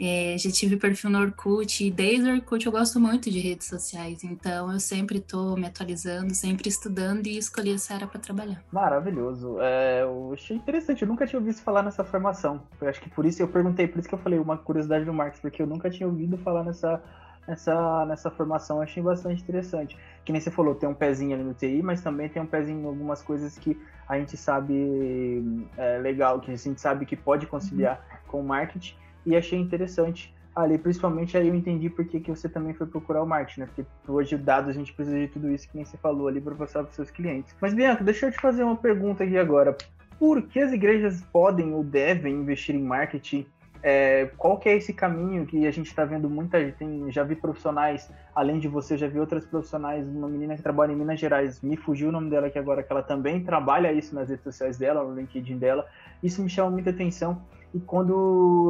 É, 0.00 0.36
já 0.38 0.50
tive 0.50 0.76
perfil 0.76 1.10
no 1.10 1.18
Orkut 1.18 1.84
e 1.84 1.90
desde 1.90 2.30
o 2.30 2.34
Orkut 2.34 2.64
eu 2.64 2.70
gosto 2.70 3.00
muito 3.00 3.28
de 3.30 3.40
redes 3.40 3.66
sociais, 3.66 4.22
então 4.22 4.72
eu 4.72 4.78
sempre 4.78 5.18
estou 5.18 5.56
me 5.56 5.66
atualizando, 5.66 6.32
sempre 6.36 6.68
estudando 6.68 7.26
e 7.26 7.36
escolhi 7.36 7.72
essa 7.72 7.94
área 7.94 8.06
para 8.06 8.20
trabalhar. 8.20 8.62
Maravilhoso. 8.70 9.56
É, 9.60 10.02
eu 10.02 10.30
achei 10.32 10.56
interessante, 10.56 11.02
eu 11.02 11.08
nunca 11.08 11.26
tinha 11.26 11.40
ouvido 11.40 11.58
falar 11.58 11.82
nessa 11.82 12.04
formação. 12.04 12.62
Eu 12.80 12.88
acho 12.88 13.00
que 13.00 13.10
por 13.10 13.26
isso 13.26 13.42
eu 13.42 13.48
perguntei, 13.48 13.88
por 13.88 13.98
isso 13.98 14.08
que 14.08 14.14
eu 14.14 14.20
falei 14.20 14.38
uma 14.38 14.56
curiosidade 14.56 15.04
do 15.04 15.12
Marcos, 15.12 15.40
porque 15.40 15.60
eu 15.60 15.66
nunca 15.66 15.90
tinha 15.90 16.08
ouvido 16.08 16.38
falar 16.38 16.62
nessa 16.62 17.02
nessa, 17.48 18.04
nessa 18.04 18.30
formação. 18.30 18.80
Achei 18.82 19.02
bastante 19.02 19.42
interessante. 19.42 19.96
Que 20.24 20.30
nem 20.30 20.40
você 20.40 20.50
falou, 20.50 20.74
tem 20.74 20.88
um 20.88 20.94
pezinho 20.94 21.34
ali 21.34 21.42
no 21.42 21.54
TI, 21.54 21.82
mas 21.82 22.02
também 22.02 22.28
tem 22.28 22.42
um 22.42 22.46
pezinho 22.46 22.82
em 22.82 22.86
algumas 22.86 23.22
coisas 23.22 23.56
que 23.56 23.80
a 24.06 24.18
gente 24.18 24.36
sabe 24.36 25.66
é, 25.76 25.98
legal, 25.98 26.38
que 26.40 26.50
a 26.50 26.56
gente 26.56 26.80
sabe 26.80 27.06
que 27.06 27.16
pode 27.16 27.46
conciliar 27.46 27.96
uhum. 27.96 28.18
com 28.28 28.40
o 28.40 28.44
marketing. 28.44 28.94
E 29.24 29.34
achei 29.34 29.58
interessante 29.58 30.34
ali, 30.54 30.76
principalmente 30.76 31.36
aí 31.36 31.48
eu 31.48 31.54
entendi 31.54 31.88
por 31.88 32.04
que, 32.04 32.20
você 32.30 32.48
também 32.48 32.74
foi 32.74 32.86
procurar 32.86 33.22
o 33.22 33.26
marketing, 33.26 33.60
né? 33.60 33.66
Porque 33.66 33.84
hoje 34.10 34.36
dados 34.36 34.68
a 34.68 34.72
gente 34.72 34.92
precisa 34.92 35.18
de 35.18 35.28
tudo 35.28 35.50
isso 35.50 35.68
que 35.68 35.76
nem 35.76 35.84
você 35.84 35.96
falou 35.96 36.26
ali 36.26 36.40
para 36.40 36.54
passar 36.54 36.82
para 36.82 36.90
os 36.90 36.96
seus 36.96 37.10
clientes. 37.10 37.54
Mas 37.60 37.72
Bianca, 37.74 38.02
deixa 38.02 38.26
eu 38.26 38.32
te 38.32 38.40
fazer 38.40 38.64
uma 38.64 38.76
pergunta 38.76 39.22
aqui 39.24 39.38
agora. 39.38 39.76
Por 40.18 40.42
que 40.42 40.58
as 40.58 40.72
igrejas 40.72 41.22
podem 41.32 41.72
ou 41.72 41.84
devem 41.84 42.34
investir 42.34 42.74
em 42.74 42.82
marketing 42.82 43.46
é, 43.82 44.30
qual 44.36 44.58
que 44.58 44.68
é 44.68 44.76
esse 44.76 44.92
caminho 44.92 45.46
que 45.46 45.66
a 45.66 45.70
gente 45.70 45.86
está 45.86 46.04
vendo 46.04 46.28
muita 46.28 46.60
gente, 46.60 47.10
já 47.10 47.22
vi 47.22 47.36
profissionais, 47.36 48.10
além 48.34 48.58
de 48.58 48.68
você, 48.68 48.96
já 48.96 49.06
vi 49.06 49.20
outras 49.20 49.44
profissionais, 49.46 50.06
uma 50.08 50.28
menina 50.28 50.56
que 50.56 50.62
trabalha 50.62 50.92
em 50.92 50.96
Minas 50.96 51.20
Gerais, 51.20 51.60
me 51.60 51.76
fugiu 51.76 52.08
o 52.08 52.12
nome 52.12 52.30
dela 52.30 52.48
aqui 52.48 52.58
agora, 52.58 52.82
que 52.82 52.92
ela 52.92 53.02
também 53.02 53.42
trabalha 53.42 53.92
isso 53.92 54.14
nas 54.14 54.28
redes 54.28 54.44
sociais 54.44 54.78
dela, 54.78 55.04
no 55.04 55.14
LinkedIn 55.14 55.58
dela, 55.58 55.86
isso 56.22 56.42
me 56.42 56.48
chama 56.48 56.70
muita 56.70 56.90
atenção, 56.90 57.42
e 57.74 57.80
quando 57.80 58.12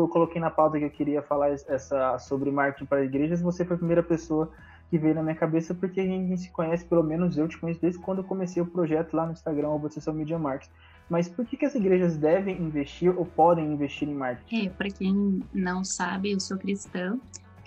eu 0.02 0.08
coloquei 0.08 0.40
na 0.40 0.50
pauta 0.50 0.78
que 0.78 0.84
eu 0.84 0.90
queria 0.90 1.22
falar 1.22 1.50
essa, 1.50 2.18
sobre 2.18 2.50
marketing 2.50 2.86
para 2.86 3.04
igrejas, 3.04 3.40
você 3.40 3.64
foi 3.64 3.76
a 3.76 3.78
primeira 3.78 4.02
pessoa 4.02 4.50
que 4.90 4.98
veio 4.98 5.14
na 5.14 5.22
minha 5.22 5.34
cabeça, 5.34 5.74
porque 5.74 6.00
a 6.00 6.04
gente 6.04 6.36
se 6.38 6.50
conhece, 6.50 6.84
pelo 6.84 7.02
menos 7.02 7.36
eu 7.36 7.46
te 7.46 7.58
conheço 7.58 7.80
desde 7.80 8.00
quando 8.00 8.18
eu 8.18 8.24
comecei 8.24 8.62
o 8.62 8.66
projeto 8.66 9.14
lá 9.14 9.26
no 9.26 9.32
Instagram, 9.32 9.68
o 9.68 9.90
Social 9.90 10.14
Media 10.14 10.38
Marketing. 10.38 10.72
Mas 11.08 11.28
por 11.28 11.46
que, 11.46 11.56
que 11.56 11.64
as 11.64 11.74
igrejas 11.74 12.16
devem 12.16 12.60
investir 12.60 13.16
ou 13.16 13.24
podem 13.24 13.72
investir 13.72 14.08
em 14.08 14.14
marketing? 14.14 14.66
É, 14.66 14.70
para 14.70 14.90
quem 14.90 15.42
não 15.54 15.82
sabe, 15.82 16.32
eu 16.32 16.40
sou 16.40 16.58
cristã, 16.58 17.18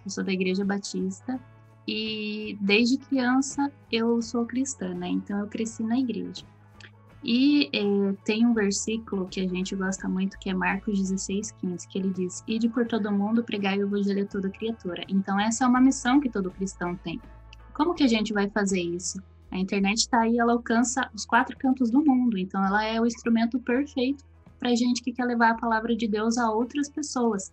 eu 0.06 0.12
sou 0.12 0.24
da 0.24 0.32
Igreja 0.32 0.64
Batista 0.64 1.40
e 1.88 2.58
desde 2.62 2.98
criança 2.98 3.72
eu 3.92 4.22
sou 4.22 4.46
cristã, 4.46 4.94
né? 4.94 5.08
Então 5.08 5.40
eu 5.40 5.48
cresci 5.48 5.84
na 5.84 5.98
igreja. 5.98 6.46
E 7.24 7.70
é, 7.72 8.14
tem 8.24 8.46
um 8.46 8.54
versículo 8.54 9.28
que 9.28 9.42
a 9.42 9.48
gente 9.48 9.76
gosta 9.76 10.08
muito, 10.08 10.40
que 10.40 10.50
é 10.50 10.54
Marcos 10.54 11.00
16, 11.00 11.52
15, 11.52 11.88
que 11.88 12.00
ele 12.00 12.10
diz: 12.10 12.44
Ide 12.48 12.68
por 12.70 12.88
todo 12.88 13.12
mundo, 13.12 13.44
pregai 13.44 13.78
o 13.78 13.84
evangelho 13.84 14.24
a 14.24 14.28
toda 14.28 14.50
criatura. 14.50 15.04
Então, 15.08 15.40
essa 15.40 15.66
é 15.66 15.68
uma 15.68 15.80
missão 15.80 16.20
que 16.20 16.30
todo 16.30 16.50
cristão 16.50 16.96
tem. 16.96 17.22
Como 17.74 17.94
que 17.94 18.04
a 18.04 18.08
gente 18.08 18.34
vai 18.34 18.50
fazer 18.50 18.82
isso? 18.82 19.22
A 19.52 19.58
internet 19.58 19.98
está 19.98 20.22
aí, 20.22 20.38
ela 20.38 20.54
alcança 20.54 21.10
os 21.14 21.26
quatro 21.26 21.58
cantos 21.58 21.92
do 21.92 22.04
mundo, 22.04 22.38
então 22.38 22.66
ela 22.66 22.86
é 22.86 23.00
o 23.00 23.06
instrumento 23.06 23.60
perfeito 23.60 24.24
para 24.58 24.76
gente 24.76 25.04
que 25.04 25.12
quer 25.12 25.26
levar 25.26 25.52
a 25.52 25.58
palavra 25.58 25.96
de 25.96 26.08
Deus 26.08 26.38
a 26.38 26.50
outras 26.52 26.90
pessoas. 26.90 27.52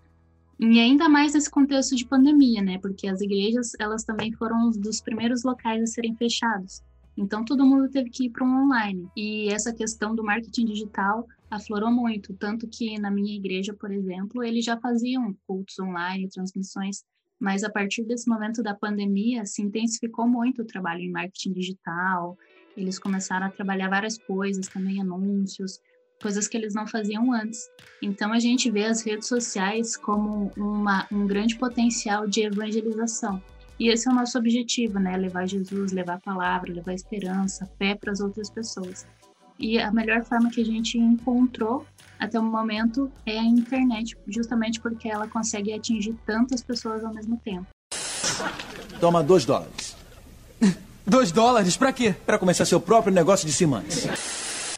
E 0.60 0.78
ainda 0.78 1.08
mais 1.08 1.34
nesse 1.34 1.50
contexto 1.50 1.96
de 1.96 2.04
pandemia, 2.04 2.60
né? 2.60 2.78
Porque 2.78 3.08
as 3.08 3.20
igrejas, 3.20 3.72
elas 3.78 4.04
também 4.04 4.32
foram 4.32 4.68
um 4.68 4.70
dos 4.70 5.00
primeiros 5.00 5.42
locais 5.42 5.82
a 5.82 5.86
serem 5.86 6.14
fechados. 6.16 6.82
Então 7.16 7.44
todo 7.44 7.66
mundo 7.66 7.88
teve 7.88 8.10
que 8.10 8.26
ir 8.26 8.30
para 8.30 8.46
um 8.46 8.64
online. 8.64 9.08
E 9.16 9.48
essa 9.48 9.72
questão 9.72 10.14
do 10.14 10.22
marketing 10.22 10.66
digital 10.66 11.26
aflorou 11.50 11.90
muito, 11.90 12.34
tanto 12.34 12.68
que 12.68 12.98
na 13.00 13.10
minha 13.10 13.34
igreja, 13.34 13.72
por 13.72 13.90
exemplo, 13.90 14.42
eles 14.42 14.64
já 14.64 14.76
faziam 14.78 15.34
cultos 15.46 15.78
online, 15.78 16.28
transmissões, 16.28 17.04
mas 17.40 17.62
a 17.62 17.70
partir 17.70 18.04
desse 18.04 18.28
momento 18.28 18.62
da 18.62 18.74
pandemia 18.74 19.46
se 19.46 19.62
intensificou 19.62 20.26
muito 20.26 20.62
o 20.62 20.66
trabalho 20.66 21.00
em 21.00 21.10
marketing 21.10 21.52
digital. 21.52 22.36
Eles 22.76 22.98
começaram 22.98 23.46
a 23.46 23.50
trabalhar 23.50 23.88
várias 23.88 24.18
coisas, 24.18 24.68
também 24.68 25.00
anúncios, 25.00 25.80
coisas 26.20 26.48
que 26.48 26.56
eles 26.56 26.74
não 26.74 26.86
faziam 26.86 27.32
antes. 27.32 27.68
Então 28.02 28.32
a 28.32 28.38
gente 28.38 28.70
vê 28.70 28.84
as 28.84 29.02
redes 29.02 29.28
sociais 29.28 29.96
como 29.96 30.50
uma, 30.56 31.06
um 31.12 31.26
grande 31.26 31.56
potencial 31.56 32.26
de 32.26 32.42
evangelização. 32.42 33.42
E 33.78 33.88
esse 33.88 34.08
é 34.08 34.12
o 34.12 34.14
nosso 34.14 34.36
objetivo, 34.36 34.98
né? 34.98 35.16
Levar 35.16 35.46
Jesus, 35.46 35.92
levar 35.92 36.14
a 36.14 36.20
palavra, 36.20 36.72
levar 36.72 36.90
a 36.90 36.94
esperança, 36.94 37.70
fé 37.78 37.94
para 37.94 38.10
as 38.10 38.20
outras 38.20 38.50
pessoas. 38.50 39.06
E 39.58 39.78
a 39.78 39.92
melhor 39.92 40.24
forma 40.24 40.50
que 40.50 40.60
a 40.60 40.64
gente 40.64 40.98
encontrou 40.98 41.86
até 42.18 42.38
o 42.38 42.42
momento 42.42 43.10
é 43.24 43.38
a 43.38 43.44
internet, 43.44 44.16
justamente 44.26 44.80
porque 44.80 45.08
ela 45.08 45.28
consegue 45.28 45.72
atingir 45.72 46.14
tantas 46.26 46.62
pessoas 46.62 47.04
ao 47.04 47.14
mesmo 47.14 47.40
tempo. 47.44 47.66
Toma 49.00 49.22
dois 49.22 49.44
dólares. 49.44 49.96
Dois 51.06 51.32
dólares? 51.32 51.74
Para 51.74 51.90
quê? 51.90 52.14
Para 52.26 52.38
começar 52.38 52.66
seu 52.66 52.78
próprio 52.78 53.14
negócio 53.14 53.46
de 53.46 53.52
cimantes. 53.54 54.06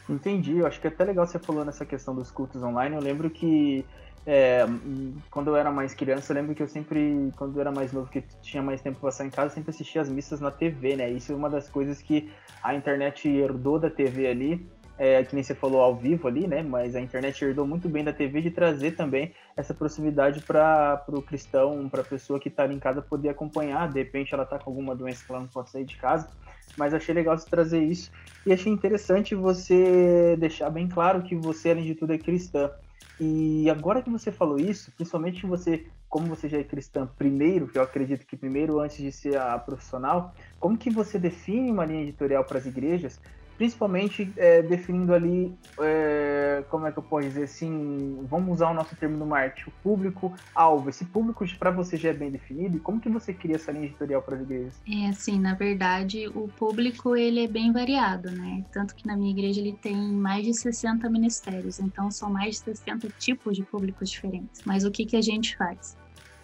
Entendi, 0.09 0.57
eu 0.57 0.65
acho 0.65 0.79
que 0.79 0.87
é 0.87 0.89
até 0.89 1.03
legal 1.03 1.27
você 1.27 1.37
falou 1.37 1.65
nessa 1.65 1.85
questão 1.85 2.15
dos 2.15 2.31
cultos 2.31 2.63
online. 2.63 2.95
Eu 2.95 3.01
lembro 3.01 3.29
que 3.29 3.85
é, 4.25 4.65
quando 5.29 5.49
eu 5.49 5.55
era 5.55 5.71
mais 5.71 5.93
criança, 5.93 6.31
eu 6.31 6.35
lembro 6.35 6.53
que 6.53 6.61
eu 6.61 6.67
sempre, 6.67 7.31
quando 7.35 7.55
eu 7.55 7.61
era 7.61 7.71
mais 7.71 7.91
novo, 7.91 8.09
que 8.09 8.23
tinha 8.41 8.61
mais 8.61 8.81
tempo 8.81 8.99
pra 8.99 9.09
passar 9.09 9.25
em 9.25 9.29
casa, 9.29 9.53
sempre 9.53 9.71
assistia 9.71 10.01
as 10.01 10.09
missas 10.09 10.39
na 10.39 10.51
TV, 10.51 10.95
né? 10.95 11.09
Isso 11.09 11.31
é 11.31 11.35
uma 11.35 11.49
das 11.49 11.69
coisas 11.69 12.01
que 12.01 12.31
a 12.63 12.75
internet 12.75 13.27
herdou 13.27 13.79
da 13.79 13.89
TV 13.89 14.27
ali, 14.27 14.65
é, 14.97 15.23
que 15.23 15.33
nem 15.33 15.43
você 15.43 15.55
falou 15.55 15.81
ao 15.81 15.95
vivo 15.95 16.27
ali, 16.27 16.47
né? 16.47 16.61
Mas 16.61 16.95
a 16.95 17.01
internet 17.01 17.43
herdou 17.43 17.65
muito 17.65 17.89
bem 17.89 18.03
da 18.03 18.13
TV 18.13 18.41
de 18.41 18.51
trazer 18.51 18.91
também 18.91 19.33
essa 19.55 19.73
proximidade 19.73 20.41
para 20.41 21.03
o 21.07 21.21
cristão, 21.21 21.89
para 21.89 22.01
a 22.01 22.05
pessoa 22.05 22.39
que 22.39 22.49
está 22.49 22.63
ali 22.63 22.75
em 22.75 22.79
casa 22.79 23.01
poder 23.01 23.29
acompanhar. 23.29 23.91
De 23.91 23.99
repente 23.99 24.33
ela 24.33 24.43
está 24.43 24.59
com 24.59 24.69
alguma 24.69 24.95
doença 24.95 25.23
que 25.25 25.31
ela 25.31 25.41
não 25.41 25.47
pode 25.47 25.69
sair 25.69 25.85
de 25.85 25.97
casa. 25.97 26.29
Mas 26.77 26.93
achei 26.93 27.13
legal 27.13 27.37
você 27.37 27.49
trazer 27.49 27.83
isso. 27.83 28.11
E 28.45 28.53
achei 28.53 28.71
interessante 28.71 29.35
você 29.35 30.35
deixar 30.39 30.69
bem 30.69 30.87
claro 30.87 31.21
que 31.21 31.35
você, 31.35 31.71
além 31.71 31.85
de 31.85 31.95
tudo, 31.95 32.13
é 32.13 32.17
cristã. 32.17 32.71
E 33.19 33.69
agora 33.69 34.01
que 34.01 34.09
você 34.09 34.31
falou 34.31 34.59
isso, 34.59 34.91
principalmente 34.93 35.45
você, 35.45 35.85
como 36.09 36.27
você 36.27 36.49
já 36.49 36.57
é 36.57 36.63
cristã 36.63 37.05
primeiro, 37.05 37.67
que 37.67 37.77
eu 37.77 37.83
acredito 37.83 38.25
que 38.25 38.35
primeiro 38.35 38.79
antes 38.79 38.97
de 38.97 39.11
ser 39.11 39.37
a 39.37 39.59
profissional, 39.59 40.33
como 40.59 40.75
que 40.77 40.89
você 40.89 41.19
define 41.19 41.71
uma 41.71 41.85
linha 41.85 42.01
editorial 42.01 42.43
para 42.45 42.57
as 42.57 42.65
igrejas 42.65 43.21
principalmente 43.61 44.33
é, 44.37 44.63
definindo 44.63 45.13
ali, 45.13 45.55
é, 45.79 46.63
como 46.67 46.87
é 46.87 46.91
que 46.91 46.97
eu 46.97 47.03
posso 47.03 47.27
dizer 47.27 47.43
assim, 47.43 48.25
vamos 48.27 48.55
usar 48.55 48.71
o 48.71 48.73
nosso 48.73 48.95
termo 48.95 49.15
no 49.17 49.25
marketing, 49.27 49.69
o 49.69 49.73
público-alvo. 49.83 50.89
Esse 50.89 51.05
público 51.05 51.45
para 51.59 51.69
você 51.69 51.95
já 51.95 52.09
é 52.09 52.13
bem 52.13 52.31
definido? 52.31 52.77
E 52.77 52.79
como 52.79 52.99
que 52.99 53.07
você 53.07 53.31
cria 53.31 53.57
essa 53.57 53.71
linha 53.71 53.85
editorial 53.85 54.23
para 54.23 54.37
as 54.37 54.41
igrejas? 54.41 54.81
É 54.91 55.09
assim, 55.09 55.39
na 55.39 55.53
verdade, 55.53 56.27
o 56.29 56.47
público 56.47 57.15
ele 57.15 57.43
é 57.43 57.47
bem 57.47 57.71
variado, 57.71 58.31
né? 58.31 58.65
Tanto 58.71 58.95
que 58.95 59.05
na 59.05 59.15
minha 59.15 59.29
igreja 59.29 59.61
ele 59.61 59.73
tem 59.73 59.95
mais 59.95 60.43
de 60.43 60.55
60 60.55 61.07
ministérios, 61.07 61.79
então 61.79 62.09
são 62.09 62.31
mais 62.31 62.55
de 62.55 62.61
60 62.61 63.09
tipos 63.19 63.55
de 63.55 63.63
públicos 63.63 64.09
diferentes. 64.09 64.63
Mas 64.65 64.83
o 64.85 64.89
que, 64.89 65.05
que 65.05 65.15
a 65.15 65.21
gente 65.21 65.55
faz? 65.55 65.95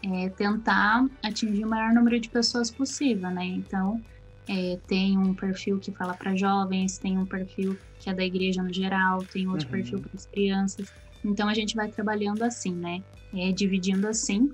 É 0.04 0.30
tentar 0.30 1.08
atingir 1.24 1.66
o 1.66 1.68
maior 1.68 1.92
número 1.96 2.20
de 2.20 2.30
pessoas 2.30 2.70
possível, 2.70 3.32
né? 3.32 3.44
Então, 3.44 4.00
é, 4.48 4.78
tem 4.88 5.18
um 5.18 5.34
perfil 5.34 5.80
que 5.80 5.92
fala 5.92 6.14
para 6.14 6.36
jovens, 6.36 6.98
tem 6.98 7.18
um 7.18 7.26
perfil 7.26 7.78
que 8.00 8.10
é 8.10 8.14
da 8.14 8.24
igreja 8.24 8.64
no 8.64 8.74
geral, 8.74 9.24
tem 9.24 9.48
outro 9.48 9.66
uhum. 9.68 9.72
perfil 9.72 10.00
para 10.00 10.12
as 10.14 10.26
crianças. 10.26 10.88
Então 11.24 11.50
a 11.50 11.54
gente 11.54 11.76
vai 11.76 11.90
trabalhando 11.90 12.44
assim, 12.44 12.72
né? 12.72 13.04
É, 13.34 13.52
dividindo 13.52 14.08
assim. 14.08 14.52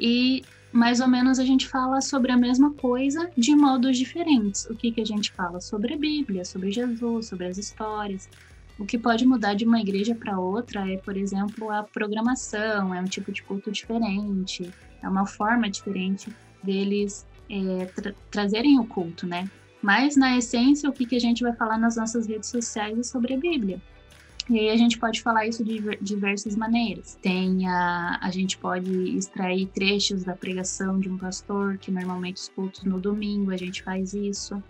E 0.00 0.42
mais 0.72 1.00
ou 1.00 1.08
menos 1.08 1.38
a 1.38 1.44
gente 1.44 1.66
fala 1.66 2.00
sobre 2.00 2.32
a 2.32 2.36
mesma 2.36 2.72
coisa 2.74 3.30
de 3.36 3.54
modos 3.54 3.96
diferentes. 3.96 4.66
O 4.66 4.74
que, 4.74 4.90
que 4.90 5.00
a 5.00 5.06
gente 5.06 5.32
fala? 5.32 5.60
Sobre 5.60 5.94
a 5.94 5.96
Bíblia, 5.96 6.44
sobre 6.44 6.70
Jesus, 6.70 7.26
sobre 7.26 7.46
as 7.46 7.58
histórias. 7.58 8.28
O 8.78 8.84
que 8.84 8.98
pode 8.98 9.26
mudar 9.26 9.54
de 9.54 9.64
uma 9.64 9.80
igreja 9.80 10.14
para 10.14 10.38
outra 10.38 10.88
é, 10.88 10.96
por 10.98 11.16
exemplo, 11.16 11.70
a 11.70 11.82
programação, 11.82 12.94
é 12.94 13.00
um 13.00 13.06
tipo 13.06 13.32
de 13.32 13.42
culto 13.42 13.70
diferente, 13.72 14.70
é 15.02 15.08
uma 15.08 15.26
forma 15.26 15.68
diferente 15.68 16.28
deles 16.62 17.26
é, 17.50 17.86
tra 17.86 18.14
trazerem 18.30 18.78
o 18.78 18.86
culto, 18.86 19.26
né? 19.26 19.48
Mas, 19.82 20.16
na 20.16 20.36
essência, 20.36 20.88
o 20.88 20.92
que, 20.92 21.06
que 21.06 21.16
a 21.16 21.20
gente 21.20 21.42
vai 21.42 21.52
falar 21.54 21.78
nas 21.78 21.96
nossas 21.96 22.26
redes 22.26 22.48
sociais 22.48 22.98
é 22.98 23.02
sobre 23.02 23.34
a 23.34 23.38
Bíblia. 23.38 23.80
E 24.50 24.58
aí 24.58 24.70
a 24.70 24.76
gente 24.76 24.98
pode 24.98 25.20
falar 25.20 25.46
isso 25.46 25.62
de 25.62 25.78
diversas 26.00 26.56
maneiras. 26.56 27.18
Tem 27.20 27.68
a, 27.68 28.18
a 28.20 28.30
gente 28.30 28.56
pode 28.56 28.90
extrair 29.16 29.66
trechos 29.66 30.24
da 30.24 30.34
pregação 30.34 30.98
de 30.98 31.08
um 31.08 31.18
pastor, 31.18 31.76
que 31.76 31.90
normalmente 31.90 32.36
os 32.36 32.48
cultos 32.48 32.82
no 32.82 32.98
domingo 32.98 33.50
a 33.50 33.56
gente 33.56 33.82
faz 33.82 34.14
isso. 34.14 34.62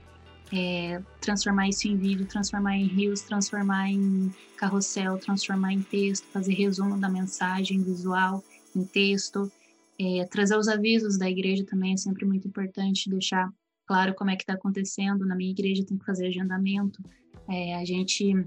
É, 0.53 1.01
transformar 1.21 1.69
isso 1.69 1.87
em 1.87 1.97
vídeo, 1.97 2.27
transformar 2.27 2.77
em 2.77 2.87
rios, 2.87 3.21
transformar 3.21 3.89
em 3.89 4.33
carrossel, 4.57 5.19
transformar 5.19 5.75
em 5.75 5.83
texto, 5.83 6.27
fazer 6.33 6.55
resumo 6.55 6.99
da 6.99 7.09
mensagem 7.09 7.81
visual 7.81 8.43
em 8.75 8.83
texto. 8.83 9.51
É, 10.01 10.25
trazer 10.27 10.57
os 10.57 10.69
avisos 10.69 11.19
da 11.19 11.29
igreja 11.29 11.65
também 11.65 11.95
é 11.95 11.97
sempre 11.97 12.25
muito 12.25 12.47
importante, 12.47 13.11
deixar 13.11 13.51
claro 13.87 14.15
como 14.15 14.31
é 14.31 14.37
que 14.37 14.43
está 14.43 14.53
acontecendo. 14.53 15.27
Na 15.27 15.35
minha 15.35 15.51
igreja 15.51 15.85
tem 15.85 15.99
que 15.99 16.05
fazer 16.05 16.29
agendamento. 16.29 17.03
É, 17.49 17.75
a 17.75 17.85
gente 17.85 18.47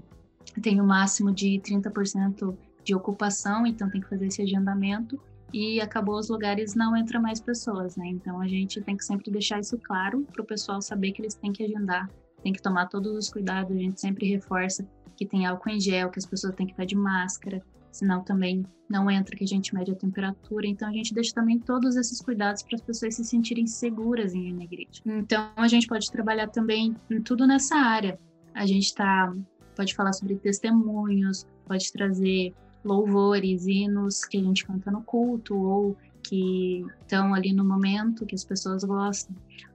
tem 0.62 0.80
o 0.80 0.84
um 0.84 0.86
máximo 0.86 1.32
de 1.32 1.60
30% 1.60 2.56
de 2.84 2.94
ocupação, 2.94 3.66
então 3.66 3.90
tem 3.90 4.00
que 4.00 4.08
fazer 4.08 4.26
esse 4.26 4.42
agendamento. 4.42 5.20
E 5.52 5.80
acabou 5.82 6.18
os 6.18 6.30
lugares, 6.30 6.74
não 6.74 6.96
entra 6.96 7.20
mais 7.20 7.38
pessoas, 7.38 7.96
né? 7.96 8.06
Então 8.06 8.40
a 8.40 8.48
gente 8.48 8.80
tem 8.80 8.96
que 8.96 9.04
sempre 9.04 9.30
deixar 9.30 9.60
isso 9.60 9.76
claro 9.78 10.26
para 10.32 10.42
o 10.42 10.46
pessoal 10.46 10.80
saber 10.80 11.12
que 11.12 11.20
eles 11.20 11.34
têm 11.34 11.52
que 11.52 11.62
agendar, 11.62 12.08
tem 12.42 12.54
que 12.54 12.62
tomar 12.62 12.86
todos 12.86 13.12
os 13.12 13.28
cuidados. 13.28 13.76
A 13.76 13.78
gente 13.78 14.00
sempre 14.00 14.26
reforça 14.26 14.88
que 15.14 15.26
tem 15.26 15.44
álcool 15.44 15.68
em 15.68 15.78
gel, 15.78 16.10
que 16.10 16.18
as 16.18 16.24
pessoas 16.24 16.54
têm 16.54 16.66
que 16.66 16.72
estar 16.72 16.86
de 16.86 16.96
máscara, 16.96 17.62
senão 17.92 18.24
também 18.24 18.64
não 18.88 19.10
entra 19.10 19.36
que 19.36 19.44
a 19.44 19.46
gente 19.46 19.74
mede 19.74 19.92
a 19.92 19.94
temperatura. 19.94 20.66
Então 20.66 20.88
a 20.88 20.92
gente 20.92 21.14
deixa 21.14 21.32
também 21.34 21.58
todos 21.58 21.94
esses 21.96 22.20
cuidados 22.20 22.62
para 22.62 22.74
as 22.74 22.82
pessoas 22.82 23.14
se 23.14 23.24
sentirem 23.24 23.66
seguras 23.66 24.34
em 24.34 24.62
igreja. 24.62 25.00
Então 25.06 25.50
a 25.56 25.68
gente 25.68 25.86
pode 25.86 26.10
trabalhar 26.10 26.48
também 26.48 26.96
em 27.10 27.20
tudo 27.20 27.46
nessa 27.46 27.76
área. 27.76 28.18
A 28.54 28.66
gente 28.66 28.94
tá 28.94 29.32
pode 29.76 29.94
falar 29.94 30.12
sobre 30.12 30.36
testemunhos, 30.36 31.46
pode 31.66 31.90
trazer 31.92 32.54
louvores, 32.84 33.66
hinos 33.66 34.24
que 34.24 34.36
a 34.38 34.42
gente 34.42 34.66
canta 34.66 34.90
no 34.90 35.02
culto 35.02 35.56
ou 35.56 35.96
que 36.22 36.84
estão 37.00 37.34
ali 37.34 37.52
no 37.52 37.64
momento 37.64 38.26
que 38.26 38.34
as 38.34 38.44
pessoas 38.44 38.84
gostam. 38.84 39.34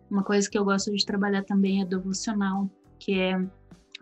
Uma 0.10 0.24
coisa 0.24 0.50
que 0.50 0.58
eu 0.58 0.64
gosto 0.64 0.94
de 0.94 1.06
trabalhar 1.06 1.44
também 1.44 1.82
é 1.82 1.86
devocional, 1.86 2.70
que 3.00 3.20
é 3.20 3.42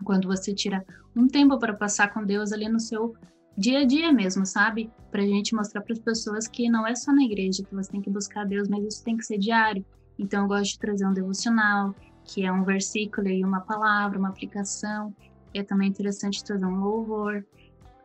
quando 0.04 0.28
você 0.28 0.52
tira 0.52 0.84
um 1.14 1.26
tempo 1.26 1.58
para 1.58 1.74
passar 1.74 2.12
com 2.12 2.24
Deus 2.24 2.52
ali 2.52 2.68
no 2.68 2.78
seu 2.78 3.16
dia 3.56 3.80
a 3.80 3.84
dia 3.84 4.12
mesmo, 4.12 4.44
sabe? 4.44 4.90
Pra 5.10 5.22
gente 5.22 5.54
mostrar 5.54 5.80
para 5.80 5.92
as 5.92 5.98
pessoas 5.98 6.46
que 6.46 6.68
não 6.68 6.86
é 6.86 6.94
só 6.94 7.12
na 7.12 7.22
igreja 7.22 7.64
que 7.64 7.74
você 7.74 7.90
tem 7.90 8.02
que 8.02 8.10
buscar 8.10 8.44
Deus, 8.44 8.68
mas 8.68 8.84
isso 8.84 9.02
tem 9.02 9.16
que 9.16 9.24
ser 9.24 9.38
diário. 9.38 9.84
Então 10.18 10.42
eu 10.42 10.48
gosto 10.48 10.72
de 10.72 10.78
trazer 10.78 11.06
um 11.06 11.12
devocional, 11.12 11.94
que 12.24 12.44
é 12.44 12.52
um 12.52 12.64
versículo 12.64 13.28
e 13.28 13.44
uma 13.44 13.60
palavra, 13.60 14.18
uma 14.18 14.28
aplicação. 14.28 15.14
É 15.54 15.62
também 15.62 15.88
interessante 15.88 16.44
trazer 16.44 16.66
um 16.66 16.80
louvor. 16.80 17.46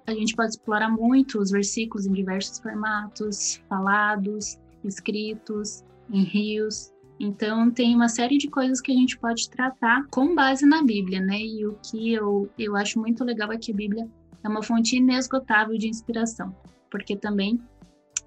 A 0.08 0.14
gente 0.14 0.36
pode 0.36 0.52
explorar 0.52 0.90
muito 0.90 1.40
os 1.40 1.52
versículos 1.52 2.06
em 2.06 2.14
diversos 2.14 2.60
formatos, 2.60 3.62
falados, 3.68 4.58
escritos, 4.84 5.84
em 6.10 6.24
rios. 6.24 6.94
Então 7.20 7.70
tem 7.70 7.94
uma 7.94 8.10
série 8.10 8.38
de 8.38 8.50
coisas 8.50 8.82
que 8.82 8.92
a 8.92 8.96
gente 8.96 9.18
pode 9.20 9.50
tratar 9.50 10.06
com 10.10 10.34
base 10.34 10.66
na 10.66 10.84
Bíblia, 10.84 11.20
né? 11.20 11.40
E 11.40 11.66
o 11.68 11.78
que 11.84 12.14
eu, 12.14 12.50
eu 12.58 12.76
acho 12.76 13.00
muito 13.00 13.24
legal 13.24 13.52
é 13.52 13.58
que 13.58 13.72
a 13.72 13.76
Bíblia 13.76 14.10
é 14.44 14.48
uma 14.48 14.64
fonte 14.64 14.98
inesgotável 14.98 15.78
de 15.78 15.88
inspiração, 15.88 16.56
porque 16.90 17.16
também 17.16 17.62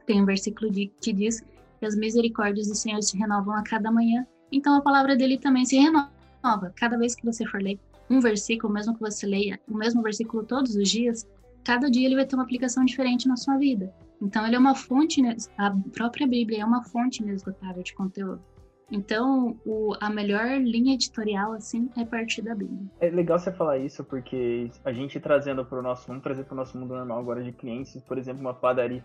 tem 0.06 0.22
um 0.22 0.26
versículo 0.26 0.70
de, 0.70 0.92
que 1.00 1.12
diz 1.12 1.40
que 1.78 1.86
as 1.86 1.96
misericórdias 1.96 2.68
do 2.68 2.74
Senhor 2.74 3.02
se 3.02 3.16
renovam 3.16 3.54
a 3.54 3.62
cada 3.62 3.90
manhã, 3.90 4.26
então 4.52 4.74
a 4.74 4.80
palavra 4.80 5.16
dele 5.16 5.38
também 5.38 5.64
se 5.64 5.76
renova. 5.76 6.72
Cada 6.76 6.96
vez 6.96 7.14
que 7.14 7.24
você 7.24 7.46
for 7.46 7.60
ler 7.60 7.78
um 8.08 8.20
versículo, 8.20 8.72
mesmo 8.72 8.94
que 8.94 9.00
você 9.00 9.26
leia 9.26 9.60
o 9.68 9.76
mesmo 9.76 10.02
versículo 10.02 10.44
todos 10.44 10.76
os 10.76 10.88
dias, 10.88 11.26
cada 11.64 11.90
dia 11.90 12.06
ele 12.06 12.16
vai 12.16 12.26
ter 12.26 12.36
uma 12.36 12.44
aplicação 12.44 12.84
diferente 12.84 13.26
na 13.26 13.36
sua 13.36 13.56
vida. 13.56 13.92
Então 14.20 14.46
ele 14.46 14.56
é 14.56 14.58
uma 14.58 14.74
fonte, 14.74 15.20
a 15.58 15.70
própria 15.92 16.26
Bíblia 16.26 16.62
é 16.62 16.64
uma 16.64 16.82
fonte 16.84 17.22
inesgotável 17.22 17.82
de 17.82 17.94
conteúdo. 17.94 18.42
Então, 18.90 19.58
o, 19.64 19.94
a 20.00 20.10
melhor 20.10 20.46
linha 20.60 20.94
editorial, 20.94 21.52
assim, 21.52 21.90
é 21.96 22.04
partir 22.04 22.42
da 22.42 22.54
Bíblia. 22.54 22.86
É 23.00 23.08
legal 23.08 23.38
você 23.38 23.50
falar 23.50 23.78
isso, 23.78 24.04
porque 24.04 24.70
a 24.84 24.92
gente 24.92 25.18
trazendo 25.18 25.64
para 25.64 25.78
o 25.78 25.82
nosso, 25.82 26.06
vamos 26.06 26.22
trazer 26.22 26.44
para 26.44 26.54
o 26.54 26.56
nosso 26.56 26.78
mundo 26.78 26.94
normal 26.94 27.18
agora 27.18 27.42
de 27.42 27.52
clientes, 27.52 28.00
por 28.02 28.18
exemplo, 28.18 28.40
uma 28.40 28.54
padaria. 28.54 29.02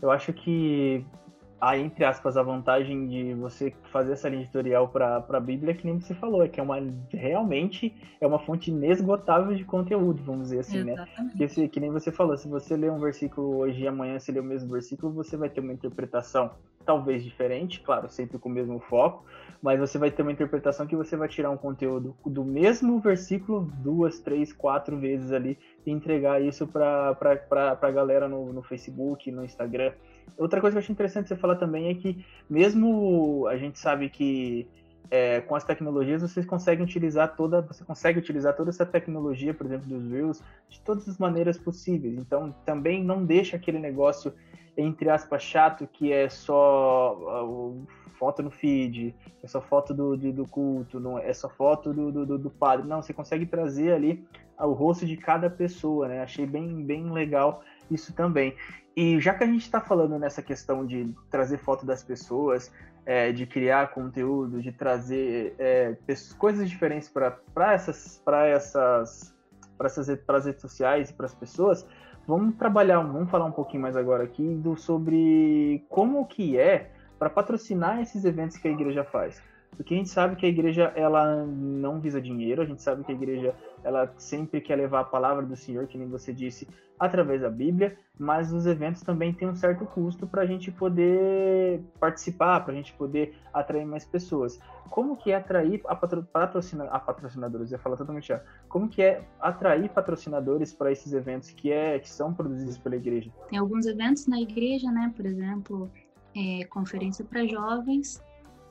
Eu 0.00 0.10
acho 0.10 0.32
que 0.32 1.04
há, 1.62 1.78
entre 1.78 2.04
aspas, 2.04 2.36
a 2.36 2.42
vantagem 2.42 3.06
de 3.06 3.34
você 3.34 3.72
fazer 3.92 4.14
essa 4.14 4.28
linha 4.28 4.42
editorial 4.42 4.88
para 4.88 5.24
a 5.28 5.40
Bíblia, 5.40 5.72
que 5.72 5.86
nem 5.86 6.00
você 6.00 6.12
falou, 6.12 6.42
é 6.42 6.48
que 6.48 6.58
é 6.58 6.62
uma 6.62 6.76
realmente 7.08 7.94
é 8.20 8.26
uma 8.26 8.40
fonte 8.40 8.72
inesgotável 8.72 9.54
de 9.54 9.64
conteúdo, 9.64 10.20
vamos 10.24 10.48
dizer 10.48 10.58
assim, 10.58 10.82
né? 10.82 10.94
Exatamente. 10.94 11.36
Que, 11.36 11.48
se, 11.48 11.68
que 11.68 11.78
nem 11.78 11.92
você 11.92 12.10
falou, 12.10 12.36
se 12.36 12.48
você 12.48 12.76
ler 12.76 12.90
um 12.90 12.98
versículo 12.98 13.58
hoje 13.58 13.84
e 13.84 13.86
amanhã 13.86 14.18
você 14.18 14.32
ler 14.32 14.40
o 14.40 14.44
mesmo 14.44 14.72
versículo, 14.72 15.12
você 15.12 15.36
vai 15.36 15.48
ter 15.48 15.60
uma 15.60 15.72
interpretação 15.72 16.50
talvez 16.84 17.22
diferente, 17.22 17.80
claro, 17.80 18.08
sempre 18.10 18.40
com 18.40 18.48
o 18.48 18.52
mesmo 18.52 18.80
foco, 18.80 19.24
mas 19.62 19.78
você 19.78 19.98
vai 19.98 20.10
ter 20.10 20.22
uma 20.22 20.32
interpretação 20.32 20.84
que 20.84 20.96
você 20.96 21.16
vai 21.16 21.28
tirar 21.28 21.50
um 21.50 21.56
conteúdo 21.56 22.16
do 22.26 22.44
mesmo 22.44 22.98
versículo 22.98 23.70
duas, 23.78 24.18
três, 24.18 24.52
quatro 24.52 24.98
vezes 24.98 25.30
ali 25.30 25.56
e 25.86 25.92
entregar 25.92 26.42
isso 26.42 26.66
para 26.66 27.16
a 27.80 27.90
galera 27.92 28.28
no, 28.28 28.52
no 28.52 28.64
Facebook, 28.64 29.30
no 29.30 29.44
Instagram. 29.44 29.92
Outra 30.36 30.60
coisa 30.60 30.74
que 30.74 30.78
eu 30.78 30.82
acho 30.82 30.92
interessante 30.92 31.28
você 31.28 31.36
falar 31.36 31.56
também 31.56 31.88
é 31.88 31.94
que 31.94 32.24
mesmo 32.48 33.46
a 33.48 33.56
gente 33.56 33.78
sabe 33.78 34.08
que 34.08 34.66
é, 35.10 35.40
com 35.42 35.54
as 35.54 35.62
tecnologias 35.62 36.22
vocês 36.22 36.46
conseguem 36.46 36.84
utilizar 36.84 37.36
toda, 37.36 37.60
você 37.60 37.84
consegue 37.84 38.18
utilizar 38.18 38.56
toda 38.56 38.70
essa 38.70 38.86
tecnologia, 38.86 39.52
por 39.52 39.66
exemplo, 39.66 39.86
dos 39.86 40.10
Reels, 40.10 40.42
de 40.70 40.80
todas 40.80 41.06
as 41.08 41.18
maneiras 41.18 41.58
possíveis. 41.58 42.16
Então 42.18 42.54
também 42.64 43.04
não 43.04 43.24
deixa 43.24 43.56
aquele 43.56 43.78
negócio 43.78 44.32
entre 44.76 45.10
aspas 45.10 45.42
chato 45.42 45.86
que 45.86 46.12
é 46.12 46.28
só 46.28 47.76
foto 48.18 48.42
no 48.42 48.50
feed, 48.50 49.14
é 49.42 49.46
só 49.46 49.60
foto 49.60 49.92
do, 49.92 50.16
do, 50.16 50.32
do 50.32 50.46
culto, 50.46 51.00
não 51.00 51.18
é 51.18 51.32
só 51.34 51.48
foto 51.48 51.92
do, 51.92 52.24
do, 52.24 52.38
do, 52.38 52.50
padre. 52.50 52.86
Não, 52.86 53.02
você 53.02 53.12
consegue 53.12 53.44
trazer 53.44 53.92
ali 53.92 54.24
o 54.58 54.72
rosto 54.72 55.04
de 55.04 55.16
cada 55.16 55.50
pessoa, 55.50 56.08
né? 56.08 56.22
Achei 56.22 56.46
bem, 56.46 56.84
bem 56.84 57.10
legal 57.10 57.62
isso 57.90 58.12
também. 58.14 58.54
E 58.96 59.18
já 59.20 59.34
que 59.34 59.42
a 59.42 59.46
gente 59.46 59.62
está 59.62 59.80
falando 59.80 60.18
nessa 60.18 60.42
questão 60.42 60.84
de 60.84 61.14
trazer 61.30 61.58
foto 61.58 61.86
das 61.86 62.02
pessoas, 62.02 62.70
é, 63.06 63.32
de 63.32 63.46
criar 63.46 63.92
conteúdo, 63.92 64.60
de 64.60 64.70
trazer 64.70 65.54
é, 65.58 65.96
coisas 66.38 66.68
diferentes 66.68 67.08
para 67.08 67.72
essas, 67.72 68.20
para 68.24 68.46
essas, 68.46 69.34
para 69.78 69.86
essas, 69.86 70.18
para 70.26 70.36
as 70.36 70.44
redes 70.44 70.60
sociais 70.60 71.10
e 71.10 71.12
para 71.14 71.26
as 71.26 71.34
pessoas, 71.34 71.86
vamos 72.26 72.54
trabalhar, 72.56 73.00
vamos 73.00 73.30
falar 73.30 73.46
um 73.46 73.52
pouquinho 73.52 73.82
mais 73.82 73.96
agora 73.96 74.24
aqui 74.24 74.54
do, 74.56 74.76
sobre 74.76 75.84
como 75.88 76.26
que 76.26 76.58
é 76.58 76.90
para 77.18 77.30
patrocinar 77.30 78.00
esses 78.00 78.24
eventos 78.24 78.56
que 78.56 78.68
a 78.68 78.70
igreja 78.70 79.04
faz. 79.04 79.42
Porque 79.76 79.94
a 79.94 79.96
gente 79.96 80.10
sabe 80.10 80.36
que 80.36 80.46
a 80.46 80.48
igreja 80.48 80.92
ela 80.94 81.44
não 81.46 82.00
visa 82.00 82.20
dinheiro, 82.20 82.62
a 82.62 82.64
gente 82.64 82.82
sabe 82.82 83.04
que 83.04 83.12
a 83.12 83.14
igreja 83.14 83.54
ela 83.82 84.12
sempre 84.16 84.60
quer 84.60 84.76
levar 84.76 85.00
a 85.00 85.04
palavra 85.04 85.44
do 85.44 85.56
Senhor, 85.56 85.86
que 85.86 85.98
nem 85.98 86.08
você 86.08 86.32
disse, 86.32 86.68
através 86.98 87.40
da 87.40 87.50
Bíblia, 87.50 87.98
mas 88.16 88.52
os 88.52 88.64
eventos 88.66 89.02
também 89.02 89.32
têm 89.32 89.48
um 89.48 89.56
certo 89.56 89.84
custo 89.84 90.26
para 90.26 90.42
a 90.42 90.46
gente 90.46 90.70
poder 90.70 91.82
participar, 91.98 92.60
para 92.60 92.72
a 92.72 92.76
gente 92.76 92.92
poder 92.92 93.34
atrair 93.52 93.84
mais 93.84 94.04
pessoas. 94.04 94.60
Como 94.88 95.16
que 95.16 95.32
é 95.32 95.34
atrair 95.34 95.80
a, 95.86 95.96
patrocina, 95.96 96.84
a 96.84 97.00
patrocinadores? 97.00 97.72
Eu 97.72 97.78
falar 97.78 97.96
totalmente 97.96 98.28
já. 98.28 98.40
Como 98.68 98.88
que 98.88 99.02
é 99.02 99.24
atrair 99.40 99.88
patrocinadores 99.88 100.72
para 100.72 100.92
esses 100.92 101.12
eventos 101.12 101.50
que, 101.50 101.72
é, 101.72 101.98
que 101.98 102.08
são 102.08 102.32
produzidos 102.32 102.78
pela 102.78 102.94
igreja? 102.94 103.32
Tem 103.48 103.58
alguns 103.58 103.86
eventos 103.86 104.26
na 104.28 104.40
igreja, 104.40 104.92
né? 104.92 105.12
Por 105.16 105.26
exemplo, 105.26 105.90
é, 106.36 106.64
conferência 106.66 107.24
para 107.24 107.44
jovens, 107.46 108.22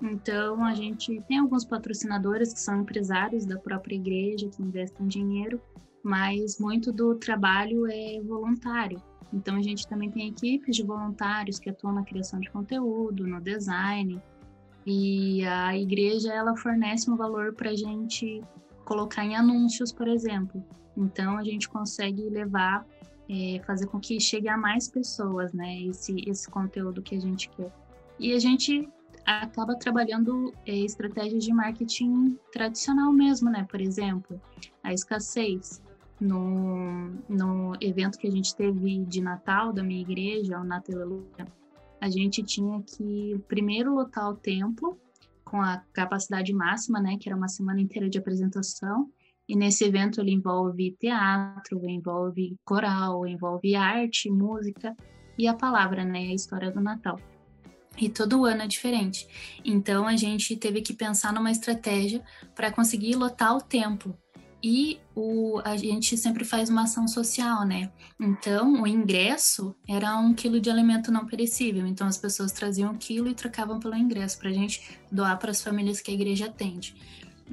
então, 0.02 0.64
a 0.64 0.74
gente 0.74 1.22
tem 1.28 1.38
alguns 1.38 1.64
patrocinadores 1.64 2.54
que 2.54 2.60
são 2.60 2.82
empresários 2.82 3.46
da 3.46 3.58
própria 3.58 3.96
igreja, 3.96 4.50
que 4.50 4.62
investem 4.62 5.08
dinheiro, 5.08 5.62
mas 6.04 6.60
muito 6.60 6.92
do 6.92 7.16
trabalho 7.16 7.86
é 7.88 8.20
voluntário. 8.22 9.02
Então, 9.32 9.56
a 9.56 9.62
gente 9.62 9.88
também 9.88 10.10
tem 10.10 10.28
equipes 10.30 10.76
de 10.76 10.84
voluntários 10.84 11.60
que 11.60 11.70
atuam 11.70 11.94
na 11.94 12.04
criação 12.04 12.40
de 12.40 12.50
conteúdo, 12.50 13.28
no 13.28 13.40
design, 13.40 14.22
e 14.86 15.46
a 15.46 15.78
igreja 15.78 16.34
ela 16.34 16.58
fornece 16.58 17.10
um 17.10 17.16
valor 17.16 17.54
para 17.54 17.70
a 17.70 17.76
gente 17.76 18.44
colocar 18.84 19.24
em 19.24 19.36
anúncios, 19.36 19.92
por 19.92 20.08
exemplo. 20.08 20.64
Então, 20.98 21.38
a 21.38 21.44
gente 21.44 21.70
consegue 21.70 22.24
levar, 22.24 22.86
é, 23.30 23.62
fazer 23.66 23.86
com 23.86 24.00
que 24.00 24.20
chegue 24.20 24.50
a 24.50 24.58
mais 24.58 24.90
pessoas, 24.90 25.54
né? 25.54 25.84
Esse, 25.84 26.16
esse 26.28 26.50
conteúdo 26.50 27.04
que 27.04 27.16
a 27.16 27.22
gente 27.22 27.48
quer. 27.50 27.72
E 28.20 28.34
a 28.34 28.40
gente 28.40 28.90
acaba 29.26 29.76
trabalhando 29.76 30.54
é, 30.66 30.78
estratégias 30.80 31.44
de 31.44 31.54
marketing 31.54 32.38
tradicional 32.52 33.12
mesmo, 33.12 33.50
né? 33.50 33.66
Por 33.70 33.82
exemplo, 33.82 34.40
a 34.84 34.94
escassez. 34.94 35.82
No, 36.20 37.10
no 37.28 37.74
evento 37.82 38.20
que 38.20 38.28
a 38.28 38.32
gente 38.32 38.56
teve 38.56 39.00
de 39.06 39.22
Natal 39.22 39.74
da 39.74 39.82
minha 39.82 40.02
igreja, 40.02 40.60
o 40.60 40.64
Natal 40.64 41.24
a 42.00 42.10
gente 42.10 42.44
tinha 42.44 42.82
que 42.84 43.40
primeiro 43.48 43.94
lotar 43.94 44.30
o 44.30 44.36
templo 44.36 45.00
com 45.44 45.62
a 45.62 45.84
capacidade 45.94 46.54
máxima, 46.54 47.00
né? 47.00 47.18
Que 47.20 47.28
era 47.28 47.36
uma 47.36 47.48
semana 47.48 47.82
inteira 47.82 48.10
de 48.10 48.18
apresentação. 48.18 49.10
E 49.48 49.56
nesse 49.56 49.84
evento 49.84 50.22
ele 50.22 50.32
envolve 50.32 50.96
teatro, 51.00 51.88
envolve 51.90 52.56
coral, 52.64 53.28
envolve 53.28 53.76
arte, 53.76 54.32
música 54.32 54.96
e 55.38 55.48
a 55.48 55.54
palavra, 55.54 56.06
né? 56.06 56.20
A 56.20 56.34
história 56.34 56.72
do 56.72 56.80
Natal. 56.80 57.20
E 57.98 58.10
todo 58.10 58.46
ano 58.46 58.64
é 58.64 58.68
diferente. 58.68 59.28
Então 59.64 60.08
a 60.08 60.16
gente 60.16 60.56
teve 60.56 60.82
que 60.82 60.94
pensar 60.94 61.34
numa 61.34 61.52
estratégia 61.52 62.24
para 62.56 62.72
conseguir 62.72 63.16
lotar 63.16 63.56
o 63.56 63.62
templo. 63.62 64.18
E 64.64 65.00
o, 65.16 65.60
a 65.66 65.76
gente 65.76 66.16
sempre 66.16 66.46
faz 66.46 66.70
uma 66.70 66.84
ação 66.84 67.08
social, 67.08 67.66
né? 67.66 67.92
Então 68.20 68.84
o 68.84 68.88
ingresso 68.88 69.76
era 69.90 70.16
um 70.18 70.36
quilo 70.36 70.60
de 70.60 70.70
alimento 70.70 71.12
não 71.12 71.26
perecível. 71.26 71.88
Então 71.88 72.06
as 72.08 72.18
pessoas 72.18 72.52
traziam 72.52 72.92
um 72.92 72.98
quilo 72.98 73.28
e 73.28 73.34
trocavam 73.34 73.80
pelo 73.80 73.96
ingresso 73.96 74.38
para 74.38 74.50
a 74.50 74.54
gente 74.54 75.00
doar 75.12 75.38
para 75.40 75.50
as 75.50 75.62
famílias 75.62 76.00
que 76.00 76.12
a 76.12 76.14
igreja 76.14 76.46
atende. 76.46 76.96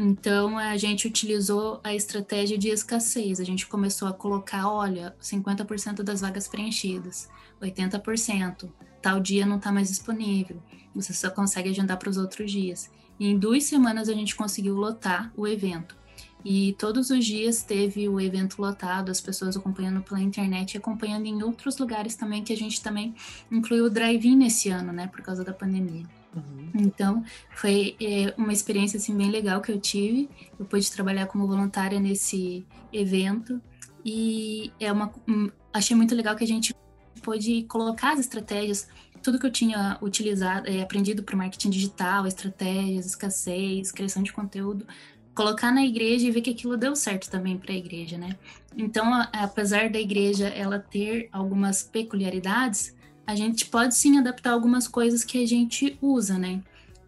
Então 0.01 0.57
a 0.57 0.77
gente 0.77 1.09
utilizou 1.09 1.81
a 1.83 1.93
estratégia 1.93 2.57
de 2.57 2.69
escassez. 2.69 3.41
A 3.41 3.45
gente 3.45 3.67
começou 3.67 4.07
a 4.07 4.13
colocar, 4.13 4.69
olha, 4.69 5.17
50% 5.21 6.05
das 6.05 6.21
vagas 6.21 6.47
preenchidas, 6.47 7.29
80%, 7.61 8.71
tal 9.03 9.19
dia 9.19 9.45
não 9.45 9.57
está 9.57 9.73
mais 9.73 9.89
disponível. 9.89 10.63
Você 10.95 11.13
só 11.13 11.31
consegue 11.31 11.71
agendar 11.71 11.99
para 11.99 12.09
os 12.09 12.17
outros 12.17 12.53
dias. 12.53 12.89
E 13.19 13.27
em 13.27 13.37
duas 13.37 13.65
semanas 13.65 14.09
a 14.09 14.15
gente 14.15 14.37
conseguiu 14.37 14.77
lotar 14.77 15.33
o 15.37 15.49
evento. 15.49 15.97
E 16.45 16.77
todos 16.79 17.11
os 17.11 17.25
dias 17.27 17.63
teve 17.63 18.09
o 18.09 18.21
evento 18.21 18.63
lotado, 18.63 19.11
as 19.11 19.21
pessoas 19.21 19.57
acompanhando 19.57 20.01
pela 20.03 20.21
internet 20.21 20.75
e 20.75 20.79
acompanhando 20.79 21.27
em 21.27 21.43
outros 21.43 21.77
lugares 21.77 22.15
também, 22.15 22.45
que 22.45 22.53
a 22.53 22.57
gente 22.57 22.81
também 22.81 23.13
incluiu 23.51 23.87
o 23.87 23.91
drive-in 23.91 24.37
nesse 24.37 24.69
ano, 24.69 24.93
né, 24.93 25.09
por 25.09 25.21
causa 25.23 25.43
da 25.43 25.53
pandemia. 25.53 26.07
Uhum. 26.35 26.71
Então, 26.75 27.25
foi 27.55 27.97
é, 28.01 28.35
uma 28.37 28.53
experiência 28.53 28.99
assim, 28.99 29.17
bem 29.17 29.31
legal 29.31 29.61
que 29.61 29.73
eu 29.73 29.81
tive. 29.81 30.29
Eu 30.59 30.65
pude 30.65 30.91
trabalhar 30.91 31.27
como 31.27 31.47
voluntária 31.47 31.99
nesse 31.99 32.67
evento 32.93 33.61
e 34.05 34.73
é 34.79 34.93
uma, 34.93 35.13
um, 35.29 35.51
achei 35.73 35.97
muito 35.97 36.15
legal 36.15 36.37
que 36.37 36.45
a 36.45 36.47
gente 36.47 36.75
pôde 37.23 37.65
colocar 37.65 38.13
as 38.13 38.21
estratégias, 38.21 38.89
tudo 39.23 39.39
que 39.39 39.47
eu 39.47 39.51
tinha 39.51 39.99
utilizado, 40.01 40.69
é, 40.69 40.81
aprendido 40.81 41.23
para 41.23 41.37
marketing 41.37 41.71
digital, 41.71 42.27
estratégias, 42.27 43.07
escassez, 43.07 43.91
criação 43.91 44.23
de 44.23 44.33
conteúdo, 44.33 44.87
colocar 45.35 45.73
na 45.73 45.85
igreja 45.85 46.27
e 46.27 46.31
ver 46.31 46.41
que 46.41 46.51
aquilo 46.51 46.77
deu 46.77 46.97
certo 46.97 47.31
também 47.31 47.59
para 47.59 47.73
a 47.73 47.77
igreja, 47.77 48.17
né? 48.17 48.37
Então, 48.77 49.13
a, 49.13 49.23
apesar 49.33 49.91
da 49.91 49.99
igreja 49.99 50.49
ela 50.49 50.79
ter 50.79 51.29
algumas 51.33 51.83
peculiaridades, 51.83 52.97
a 53.29 53.35
gente 53.35 53.67
pode 53.67 53.95
sim 53.95 54.19
adaptar 54.19 54.53
algumas 54.53 54.89
coisas 54.89 55.23
que 55.23 55.43
a 55.43 55.47
gente 55.47 55.99
usa, 56.01 56.39
né? 56.39 56.63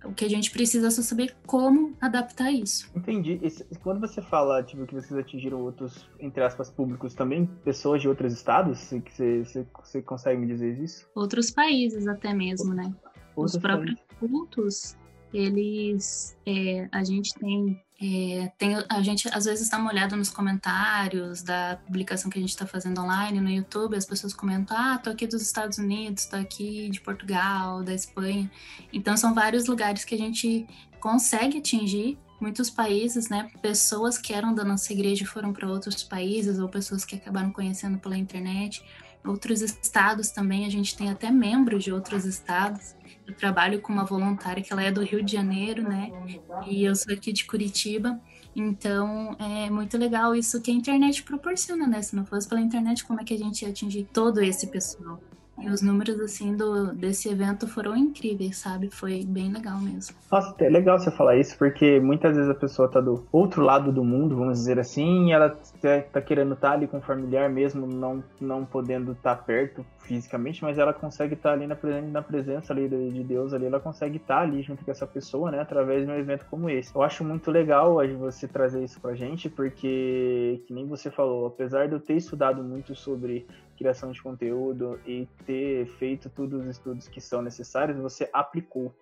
O 0.04 0.12
que 0.12 0.22
a 0.26 0.28
gente 0.28 0.50
precisa 0.50 0.88
é 0.88 0.90
só 0.90 1.00
saber 1.00 1.34
como 1.46 1.96
adaptar 1.98 2.52
isso. 2.52 2.90
Entendi. 2.94 3.40
E 3.42 3.76
quando 3.76 4.00
você 4.00 4.20
fala 4.20 4.62
tipo, 4.62 4.86
que 4.86 4.94
vocês 4.94 5.18
atingiram 5.18 5.62
outros, 5.62 6.06
entre 6.18 6.42
aspas, 6.44 6.68
públicos, 6.68 7.14
também 7.14 7.46
pessoas 7.64 8.02
de 8.02 8.08
outros 8.08 8.34
estados? 8.34 8.78
Você, 8.78 9.00
você, 9.44 9.66
você 9.82 10.02
consegue 10.02 10.38
me 10.38 10.46
dizer 10.46 10.78
isso? 10.78 11.08
Outros 11.14 11.50
países 11.50 12.06
até 12.06 12.34
mesmo, 12.34 12.74
né? 12.74 12.94
Outros 13.34 13.54
Os 13.54 13.60
próprios 13.62 13.94
países. 13.94 14.18
cultos, 14.18 14.96
eles... 15.32 16.36
É, 16.46 16.88
a 16.92 17.04
gente 17.04 17.32
tem 17.34 17.80
é, 18.02 18.50
tem, 18.56 18.76
a 18.88 19.02
gente 19.02 19.28
às 19.30 19.44
vezes 19.44 19.68
dá 19.68 19.76
uma 19.76 19.90
olhada 19.90 20.16
nos 20.16 20.30
comentários 20.30 21.42
da 21.42 21.78
publicação 21.84 22.30
que 22.30 22.38
a 22.38 22.40
gente 22.40 22.48
está 22.48 22.66
fazendo 22.66 22.98
online 22.98 23.38
no 23.38 23.50
YouTube, 23.50 23.94
as 23.94 24.06
pessoas 24.06 24.32
comentam, 24.32 24.74
ah, 24.74 24.96
tô 24.96 25.10
aqui 25.10 25.26
dos 25.26 25.42
Estados 25.42 25.76
Unidos, 25.76 26.24
tô 26.24 26.36
aqui 26.36 26.88
de 26.88 26.98
Portugal, 26.98 27.82
da 27.82 27.92
Espanha. 27.92 28.50
Então 28.90 29.18
são 29.18 29.34
vários 29.34 29.66
lugares 29.66 30.02
que 30.02 30.14
a 30.14 30.18
gente 30.18 30.66
consegue 30.98 31.58
atingir 31.58 32.18
muitos 32.40 32.70
países, 32.70 33.28
né? 33.28 33.50
Pessoas 33.60 34.16
que 34.16 34.32
eram 34.32 34.54
da 34.54 34.64
nossa 34.64 34.90
igreja 34.94 35.26
foram 35.26 35.52
para 35.52 35.68
outros 35.68 36.02
países 36.02 36.58
ou 36.58 36.70
pessoas 36.70 37.04
que 37.04 37.16
acabaram 37.16 37.52
conhecendo 37.52 37.98
pela 37.98 38.16
internet. 38.16 38.82
Outros 39.22 39.60
estados 39.60 40.30
também, 40.30 40.64
a 40.64 40.70
gente 40.70 40.96
tem 40.96 41.10
até 41.10 41.30
membros 41.30 41.84
de 41.84 41.92
outros 41.92 42.24
estados. 42.24 42.94
Eu 43.30 43.36
trabalho 43.36 43.80
com 43.80 43.92
uma 43.92 44.04
voluntária 44.04 44.60
que 44.62 44.72
ela 44.72 44.82
é 44.82 44.90
do 44.90 45.02
Rio 45.02 45.22
de 45.22 45.32
Janeiro, 45.32 45.82
né? 45.82 46.10
E 46.66 46.84
eu 46.84 46.94
sou 46.96 47.14
aqui 47.14 47.32
de 47.32 47.44
Curitiba. 47.44 48.20
Então 48.56 49.36
é 49.38 49.70
muito 49.70 49.96
legal 49.96 50.34
isso 50.34 50.60
que 50.60 50.70
a 50.70 50.74
internet 50.74 51.22
proporciona, 51.22 51.86
né? 51.86 52.02
Se 52.02 52.16
não 52.16 52.26
fosse 52.26 52.48
pela 52.48 52.60
internet, 52.60 53.04
como 53.04 53.20
é 53.20 53.24
que 53.24 53.32
a 53.32 53.38
gente 53.38 53.62
ia 53.62 53.68
atingir 53.68 54.08
todo 54.12 54.42
esse 54.42 54.66
pessoal? 54.66 55.20
E 55.60 55.68
os 55.68 55.82
números, 55.82 56.18
assim, 56.20 56.56
do, 56.56 56.94
desse 56.94 57.28
evento 57.28 57.66
foram 57.66 57.96
incríveis, 57.96 58.56
sabe? 58.56 58.88
Foi 58.90 59.24
bem 59.24 59.52
legal 59.52 59.78
mesmo. 59.78 60.16
Nossa, 60.30 60.54
é 60.60 60.68
legal 60.68 60.98
você 60.98 61.10
falar 61.10 61.36
isso, 61.36 61.56
porque 61.58 62.00
muitas 62.00 62.34
vezes 62.34 62.50
a 62.50 62.54
pessoa 62.54 62.90
tá 62.90 63.00
do 63.00 63.26
outro 63.30 63.62
lado 63.62 63.92
do 63.92 64.02
mundo, 64.02 64.36
vamos 64.36 64.58
dizer 64.58 64.78
assim, 64.78 65.28
e 65.28 65.32
ela 65.32 65.50
tá, 65.50 66.02
tá 66.12 66.22
querendo 66.22 66.54
estar 66.54 66.68
tá 66.68 66.74
ali 66.74 66.86
com 66.86 66.98
o 66.98 67.02
familiar 67.02 67.50
mesmo, 67.50 67.86
não, 67.86 68.24
não 68.40 68.64
podendo 68.64 69.12
estar 69.12 69.36
tá 69.36 69.42
perto 69.42 69.84
fisicamente, 69.98 70.62
mas 70.62 70.78
ela 70.78 70.92
consegue 70.92 71.34
estar 71.34 71.50
tá 71.50 71.54
ali 71.54 71.66
na, 71.66 71.76
na 72.10 72.22
presença 72.22 72.72
ali 72.72 72.88
de 72.88 73.22
Deus 73.22 73.52
ali, 73.52 73.66
ela 73.66 73.78
consegue 73.78 74.16
estar 74.16 74.36
tá 74.36 74.42
ali 74.42 74.62
junto 74.62 74.84
com 74.84 74.90
essa 74.90 75.06
pessoa, 75.06 75.50
né, 75.50 75.60
através 75.60 76.06
de 76.06 76.10
um 76.10 76.14
evento 76.14 76.46
como 76.50 76.70
esse. 76.70 76.94
Eu 76.94 77.02
acho 77.02 77.22
muito 77.22 77.50
legal 77.50 77.98
você 78.18 78.48
trazer 78.48 78.82
isso 78.82 79.00
pra 79.00 79.14
gente, 79.14 79.48
porque, 79.48 80.62
que 80.66 80.72
nem 80.72 80.86
você 80.86 81.10
falou, 81.10 81.46
apesar 81.46 81.86
de 81.86 81.94
eu 81.94 82.00
ter 82.00 82.14
estudado 82.14 82.62
muito 82.62 82.94
sobre 82.94 83.46
criação 83.80 84.12
de 84.12 84.22
conteúdo 84.22 85.00
e 85.06 85.26
ter 85.46 85.86
feito 85.86 86.28
todos 86.28 86.60
os 86.60 86.66
estudos 86.66 87.08
que 87.08 87.18
são 87.18 87.40
necessários, 87.40 87.96
você 87.96 88.28
aplicou. 88.30 88.94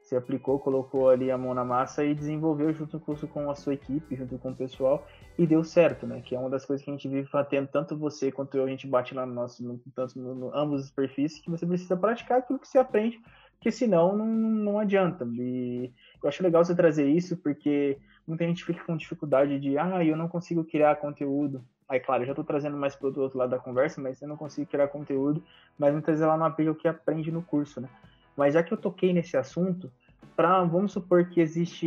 Você 0.00 0.16
aplicou, 0.16 0.58
colocou 0.58 1.10
ali 1.10 1.30
a 1.30 1.36
mão 1.36 1.52
na 1.52 1.64
massa 1.64 2.02
e 2.02 2.14
desenvolveu 2.14 2.72
junto 2.72 2.98
com 2.98 3.50
a 3.50 3.54
sua 3.54 3.74
equipe, 3.74 4.16
junto 4.16 4.38
com 4.38 4.50
o 4.50 4.56
pessoal, 4.56 5.06
e 5.38 5.46
deu 5.46 5.62
certo, 5.62 6.06
né? 6.06 6.22
Que 6.22 6.34
é 6.34 6.38
uma 6.38 6.48
das 6.48 6.64
coisas 6.64 6.82
que 6.82 6.90
a 6.90 6.94
gente 6.94 7.08
vive 7.08 7.28
batendo, 7.30 7.68
tanto 7.68 7.96
você 7.96 8.32
quanto 8.32 8.56
eu, 8.56 8.64
a 8.64 8.68
gente 8.68 8.86
bate 8.86 9.14
lá 9.14 9.26
no 9.26 9.34
nosso, 9.34 9.62
no, 9.62 9.78
tanto 9.94 10.18
no, 10.18 10.34
no, 10.34 10.56
ambos 10.56 10.84
os 10.84 10.90
perfis, 10.90 11.38
que 11.38 11.50
você 11.50 11.66
precisa 11.66 11.96
praticar 11.96 12.38
aquilo 12.38 12.58
que 12.58 12.66
você 12.66 12.78
aprende, 12.78 13.20
porque 13.52 13.70
senão 13.70 14.16
não, 14.16 14.26
não 14.26 14.78
adianta. 14.78 15.28
E 15.30 15.92
eu 16.22 16.28
acho 16.28 16.42
legal 16.42 16.64
você 16.64 16.74
trazer 16.74 17.06
isso, 17.06 17.36
porque 17.36 17.98
muita 18.26 18.46
gente 18.46 18.64
fica 18.64 18.82
com 18.84 18.96
dificuldade 18.96 19.60
de, 19.60 19.76
ah, 19.76 20.02
eu 20.02 20.16
não 20.16 20.26
consigo 20.26 20.64
criar 20.64 20.96
conteúdo. 20.96 21.62
Aí, 21.88 22.00
claro, 22.00 22.24
já 22.24 22.32
estou 22.32 22.44
trazendo 22.44 22.76
mais 22.76 22.96
para 22.96 23.08
o 23.08 23.20
outro 23.20 23.38
lado 23.38 23.50
da 23.50 23.58
conversa, 23.58 24.00
mas 24.00 24.20
eu 24.22 24.28
não 24.28 24.36
consigo 24.36 24.70
criar 24.70 24.88
conteúdo, 24.88 25.42
mas 25.78 25.92
muitas 25.92 26.14
vezes 26.14 26.22
ela 26.22 26.36
não 26.36 26.46
aplica 26.46 26.70
o 26.70 26.74
que 26.74 26.88
aprende 26.88 27.30
no 27.30 27.42
curso, 27.42 27.80
né? 27.80 27.88
Mas 28.36 28.54
já 28.54 28.62
que 28.62 28.72
eu 28.72 28.78
toquei 28.78 29.12
nesse 29.12 29.36
assunto, 29.36 29.90
pra, 30.34 30.62
vamos 30.64 30.92
supor 30.92 31.26
que 31.26 31.40
existe 31.40 31.86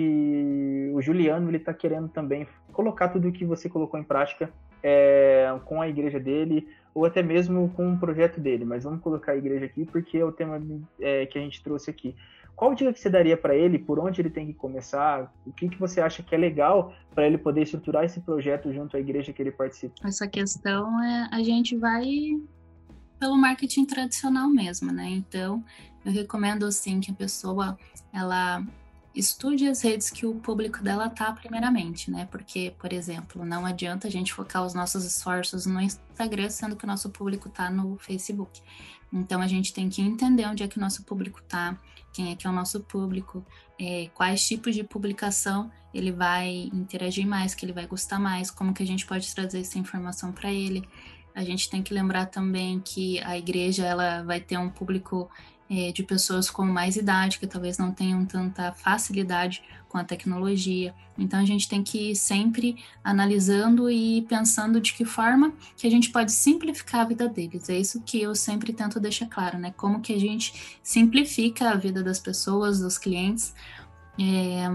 o 0.93 1.01
Juliano, 1.01 1.49
ele 1.49 1.57
está 1.57 1.73
querendo 1.73 2.07
também 2.07 2.47
colocar 2.71 3.09
tudo 3.09 3.29
o 3.29 3.31
que 3.31 3.45
você 3.45 3.69
colocou 3.69 3.99
em 3.99 4.03
prática 4.03 4.51
é, 4.83 5.47
com 5.65 5.81
a 5.81 5.87
igreja 5.87 6.19
dele, 6.19 6.67
ou 6.93 7.05
até 7.05 7.23
mesmo 7.23 7.69
com 7.75 7.87
um 7.87 7.97
projeto 7.97 8.39
dele, 8.39 8.63
mas 8.63 8.83
vamos 8.83 9.01
colocar 9.01 9.31
a 9.31 9.37
igreja 9.37 9.65
aqui 9.65 9.85
porque 9.85 10.17
é 10.17 10.25
o 10.25 10.31
tema 10.31 10.61
é, 10.99 11.25
que 11.25 11.37
a 11.37 11.41
gente 11.41 11.63
trouxe 11.63 11.89
aqui. 11.89 12.15
Qual 12.55 12.73
dica 12.73 12.93
que 12.93 12.99
você 12.99 13.09
daria 13.09 13.35
para 13.35 13.55
ele? 13.55 13.77
Por 13.77 13.99
onde 13.99 14.21
ele 14.21 14.29
tem 14.29 14.47
que 14.47 14.53
começar? 14.53 15.33
O 15.45 15.51
que, 15.51 15.67
que 15.67 15.79
você 15.79 15.99
acha 15.99 16.23
que 16.23 16.33
é 16.33 16.37
legal 16.37 16.93
para 17.13 17.27
ele 17.27 17.37
poder 17.37 17.63
estruturar 17.63 18.05
esse 18.05 18.21
projeto 18.21 18.71
junto 18.73 18.95
à 18.95 18.99
igreja 18.99 19.33
que 19.33 19.41
ele 19.41 19.51
participa? 19.51 19.95
Essa 20.03 20.27
questão 20.27 21.03
é 21.03 21.29
a 21.31 21.43
gente 21.43 21.75
vai 21.75 22.05
pelo 23.19 23.37
marketing 23.37 23.85
tradicional 23.85 24.47
mesmo, 24.49 24.91
né? 24.91 25.09
Então, 25.09 25.63
eu 26.05 26.11
recomendo 26.11 26.65
assim 26.65 26.99
que 26.99 27.11
a 27.11 27.13
pessoa 27.13 27.77
ela 28.13 28.63
estude 29.15 29.67
as 29.67 29.81
redes 29.81 30.09
que 30.09 30.25
o 30.25 30.35
público 30.35 30.83
dela 30.83 31.09
tá 31.09 31.31
primeiramente, 31.31 32.11
né? 32.11 32.27
Porque, 32.29 32.73
por 32.77 32.91
exemplo, 32.91 33.45
não 33.45 33.65
adianta 33.65 34.07
a 34.07 34.11
gente 34.11 34.33
focar 34.33 34.65
os 34.65 34.73
nossos 34.73 35.05
esforços 35.05 35.65
no 35.65 35.79
Instagram, 35.79 36.49
sendo 36.49 36.75
que 36.75 36.83
o 36.83 36.87
nosso 36.87 37.09
público 37.09 37.49
tá 37.49 37.69
no 37.69 37.97
Facebook. 37.97 38.61
Então 39.11 39.41
a 39.41 39.47
gente 39.47 39.73
tem 39.73 39.87
que 39.87 40.01
entender 40.01 40.45
onde 40.45 40.63
é 40.63 40.67
que 40.67 40.77
o 40.77 40.81
nosso 40.81 41.03
público 41.03 41.41
tá, 41.43 41.79
quem 42.11 42.31
é 42.31 42.35
que 42.35 42.45
é 42.45 42.49
o 42.49 42.53
nosso 42.53 42.81
público, 42.81 43.45
é, 43.79 44.09
quais 44.13 44.45
tipos 44.45 44.75
de 44.75 44.83
publicação 44.83 45.71
ele 45.93 46.11
vai 46.11 46.69
interagir 46.73 47.25
mais, 47.25 47.55
que 47.55 47.65
ele 47.65 47.71
vai 47.71 47.87
gostar 47.87 48.19
mais, 48.19 48.51
como 48.51 48.73
que 48.73 48.83
a 48.83 48.87
gente 48.87 49.05
pode 49.05 49.33
trazer 49.33 49.61
essa 49.61 49.79
informação 49.79 50.33
para 50.33 50.51
ele. 50.51 50.87
A 51.33 51.43
gente 51.43 51.69
tem 51.69 51.81
que 51.81 51.93
lembrar 51.93 52.25
também 52.25 52.79
que 52.79 53.19
a 53.21 53.37
igreja 53.37 53.85
ela 53.85 54.23
vai 54.23 54.39
ter 54.41 54.57
um 54.57 54.69
público 54.69 55.29
é, 55.69 55.91
de 55.91 56.03
pessoas 56.03 56.49
com 56.49 56.63
mais 56.65 56.95
idade, 56.95 57.39
que 57.39 57.47
talvez 57.47 57.77
não 57.77 57.91
tenham 57.91 58.25
tanta 58.25 58.71
facilidade 58.71 59.63
com 59.89 59.97
a 59.97 60.03
tecnologia. 60.03 60.93
Então 61.17 61.39
a 61.39 61.45
gente 61.45 61.67
tem 61.67 61.81
que 61.81 62.11
ir 62.11 62.15
sempre 62.15 62.77
analisando 63.03 63.89
e 63.89 64.21
pensando 64.23 64.79
de 64.79 64.93
que 64.93 65.05
forma 65.05 65.53
que 65.75 65.87
a 65.87 65.89
gente 65.89 66.09
pode 66.09 66.31
simplificar 66.31 67.01
a 67.01 67.05
vida 67.05 67.27
deles. 67.27 67.69
É 67.69 67.79
isso 67.79 68.01
que 68.01 68.21
eu 68.21 68.35
sempre 68.35 68.73
tento 68.73 68.99
deixar 68.99 69.27
claro, 69.27 69.57
né? 69.57 69.73
Como 69.75 70.01
que 70.01 70.13
a 70.13 70.19
gente 70.19 70.77
simplifica 70.83 71.69
a 71.69 71.75
vida 71.75 72.03
das 72.03 72.19
pessoas, 72.19 72.79
dos 72.79 72.97
clientes, 72.97 73.53
é, 74.19 74.69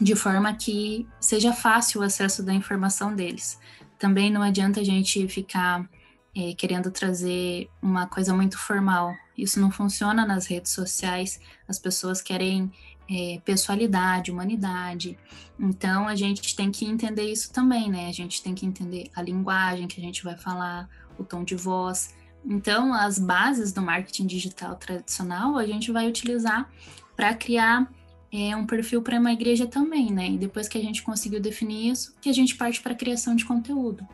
de 0.00 0.14
forma 0.14 0.52
que 0.54 1.06
seja 1.18 1.52
fácil 1.52 2.00
o 2.00 2.04
acesso 2.04 2.42
da 2.42 2.52
informação 2.52 3.14
deles. 3.14 3.58
Também 3.98 4.30
não 4.30 4.42
adianta 4.42 4.80
a 4.80 4.84
gente 4.84 5.26
ficar 5.28 5.88
é, 6.34 6.54
querendo 6.54 6.90
trazer 6.90 7.68
uma 7.80 8.06
coisa 8.06 8.34
muito 8.34 8.58
formal. 8.58 9.14
Isso 9.36 9.60
não 9.60 9.70
funciona 9.70 10.26
nas 10.26 10.46
redes 10.46 10.72
sociais. 10.72 11.40
As 11.68 11.78
pessoas 11.78 12.22
querem 12.22 12.70
é, 13.10 13.40
pessoalidade, 13.44 14.30
humanidade. 14.30 15.18
Então 15.58 16.08
a 16.08 16.14
gente 16.14 16.56
tem 16.56 16.70
que 16.70 16.86
entender 16.86 17.30
isso 17.30 17.52
também, 17.52 17.90
né? 17.90 18.08
A 18.08 18.12
gente 18.12 18.42
tem 18.42 18.54
que 18.54 18.64
entender 18.64 19.10
a 19.14 19.22
linguagem 19.22 19.86
que 19.86 20.00
a 20.00 20.04
gente 20.04 20.24
vai 20.24 20.36
falar, 20.36 20.88
o 21.18 21.24
tom 21.24 21.44
de 21.44 21.54
voz. 21.54 22.14
Então 22.44 22.94
as 22.94 23.18
bases 23.18 23.72
do 23.72 23.82
marketing 23.82 24.26
digital 24.26 24.74
tradicional 24.76 25.56
a 25.58 25.66
gente 25.66 25.92
vai 25.92 26.08
utilizar 26.08 26.68
para 27.14 27.34
criar 27.34 27.90
é, 28.32 28.56
um 28.56 28.66
perfil 28.66 29.02
para 29.02 29.20
uma 29.20 29.32
igreja 29.32 29.66
também, 29.66 30.10
né? 30.10 30.30
E 30.30 30.38
depois 30.38 30.66
que 30.66 30.78
a 30.78 30.80
gente 30.80 31.02
conseguiu 31.02 31.40
definir 31.40 31.92
isso, 31.92 32.16
que 32.20 32.30
a 32.30 32.32
gente 32.32 32.54
parte 32.54 32.80
para 32.80 32.92
a 32.92 32.96
criação 32.96 33.36
de 33.36 33.44
conteúdo 33.44 34.06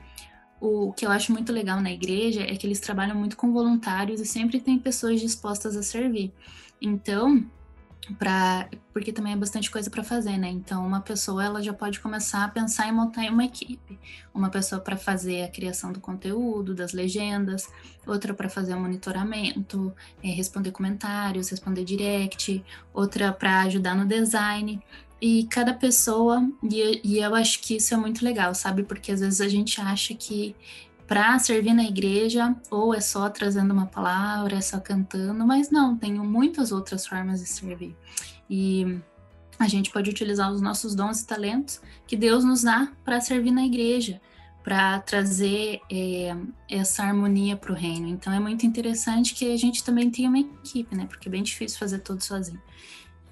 o 0.61 0.93
que 0.93 1.07
eu 1.07 1.11
acho 1.11 1.33
muito 1.33 1.53
legal 1.53 1.81
na 1.81 1.91
igreja 1.91 2.43
é 2.43 2.57
que 2.57 2.67
eles 2.67 2.81
trabalham 2.81 3.17
muito 3.17 3.37
com 3.37 3.53
voluntários 3.53 4.21
e 4.21 4.27
sempre 4.27 4.61
tem 4.61 4.79
pessoas 4.79 5.21
dispostas 5.21 5.77
a 5.77 5.83
servir. 5.83 6.33
Então, 6.81 7.45
para 8.17 8.69
porque 8.93 9.13
também 9.13 9.33
é 9.33 9.37
bastante 9.37 9.71
coisa 9.71 9.91
para 9.91 10.03
fazer, 10.03 10.37
né? 10.39 10.49
Então, 10.49 10.85
uma 10.87 11.01
pessoa 11.01 11.45
ela 11.45 11.63
já 11.63 11.73
pode 11.73 12.01
começar 12.01 12.45
a 12.45 12.49
pensar 12.49 12.89
em 12.89 12.93
montar 12.93 13.31
uma 13.31 13.45
equipe. 13.45 13.99
Uma 14.35 14.51
pessoa 14.51 14.81
para 14.81 14.97
fazer 14.97 15.43
a 15.43 15.49
criação 15.49 15.93
do 15.93 16.01
conteúdo, 16.01 16.75
das 16.75 16.93
legendas, 16.93 17.69
outra 18.07 18.33
para 18.33 18.49
fazer 18.49 18.75
o 18.75 18.81
monitoramento, 18.81 19.93
é, 20.23 20.29
responder 20.29 20.73
comentários, 20.73 21.51
responder 21.51 21.85
direct, 21.85 22.65
outra 22.93 23.33
para 23.33 23.63
ajudar 23.63 23.95
no 23.95 24.07
design. 24.07 24.83
E 25.21 25.45
cada 25.51 25.75
pessoa, 25.75 26.49
e, 26.63 27.01
e 27.03 27.19
eu 27.19 27.35
acho 27.35 27.61
que 27.61 27.77
isso 27.77 27.93
é 27.93 27.97
muito 27.97 28.25
legal, 28.25 28.55
sabe? 28.55 28.85
Porque 28.85 29.11
às 29.11 29.21
vezes 29.21 29.41
a 29.41 29.49
gente 29.49 29.81
acha 29.81 30.15
que 30.15 30.55
para 31.09 31.39
servir 31.39 31.73
na 31.73 31.85
igreja, 31.85 32.55
ou 32.71 32.95
é 32.95 33.01
só 33.01 33.29
trazendo 33.31 33.73
uma 33.73 33.87
palavra, 33.87 34.57
é 34.57 34.61
só 34.61 34.79
cantando, 34.79 35.47
mas 35.47 35.71
não, 35.71 35.97
tem 35.97 36.13
muitas 36.13 36.71
outras 36.71 37.07
formas 37.07 37.41
de 37.41 37.47
servir. 37.47 37.97
E 38.49 39.01
a 39.59 39.67
gente 39.67 39.91
pode 39.91 40.11
utilizar 40.11 40.53
os 40.53 40.61
nossos 40.61 40.95
dons 40.95 41.23
e 41.23 41.27
talentos 41.27 41.81
que 42.07 42.15
Deus 42.15 42.45
nos 42.45 42.63
dá 42.63 42.93
para 43.05 43.21
servir 43.21 43.51
na 43.51 43.65
igreja, 43.65 44.21
para 44.63 45.01
trazer 45.01 45.81
é, 45.91 46.37
essa 46.71 47.03
harmonia 47.03 47.57
para 47.57 47.73
o 47.73 47.75
reino. 47.75 48.07
Então 48.07 48.31
é 48.31 48.39
muito 48.39 48.67
interessante 48.67 49.35
que 49.35 49.51
a 49.51 49.57
gente 49.57 49.83
também 49.83 50.11
tenha 50.11 50.29
uma 50.29 50.39
equipe, 50.39 50.95
né? 50.95 51.07
Porque 51.07 51.27
é 51.27 51.33
bem 51.33 51.43
difícil 51.43 51.79
fazer 51.79 52.01
tudo 52.01 52.23
sozinho. 52.23 52.61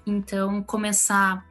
Então, 0.03 0.63
começar 0.63 1.45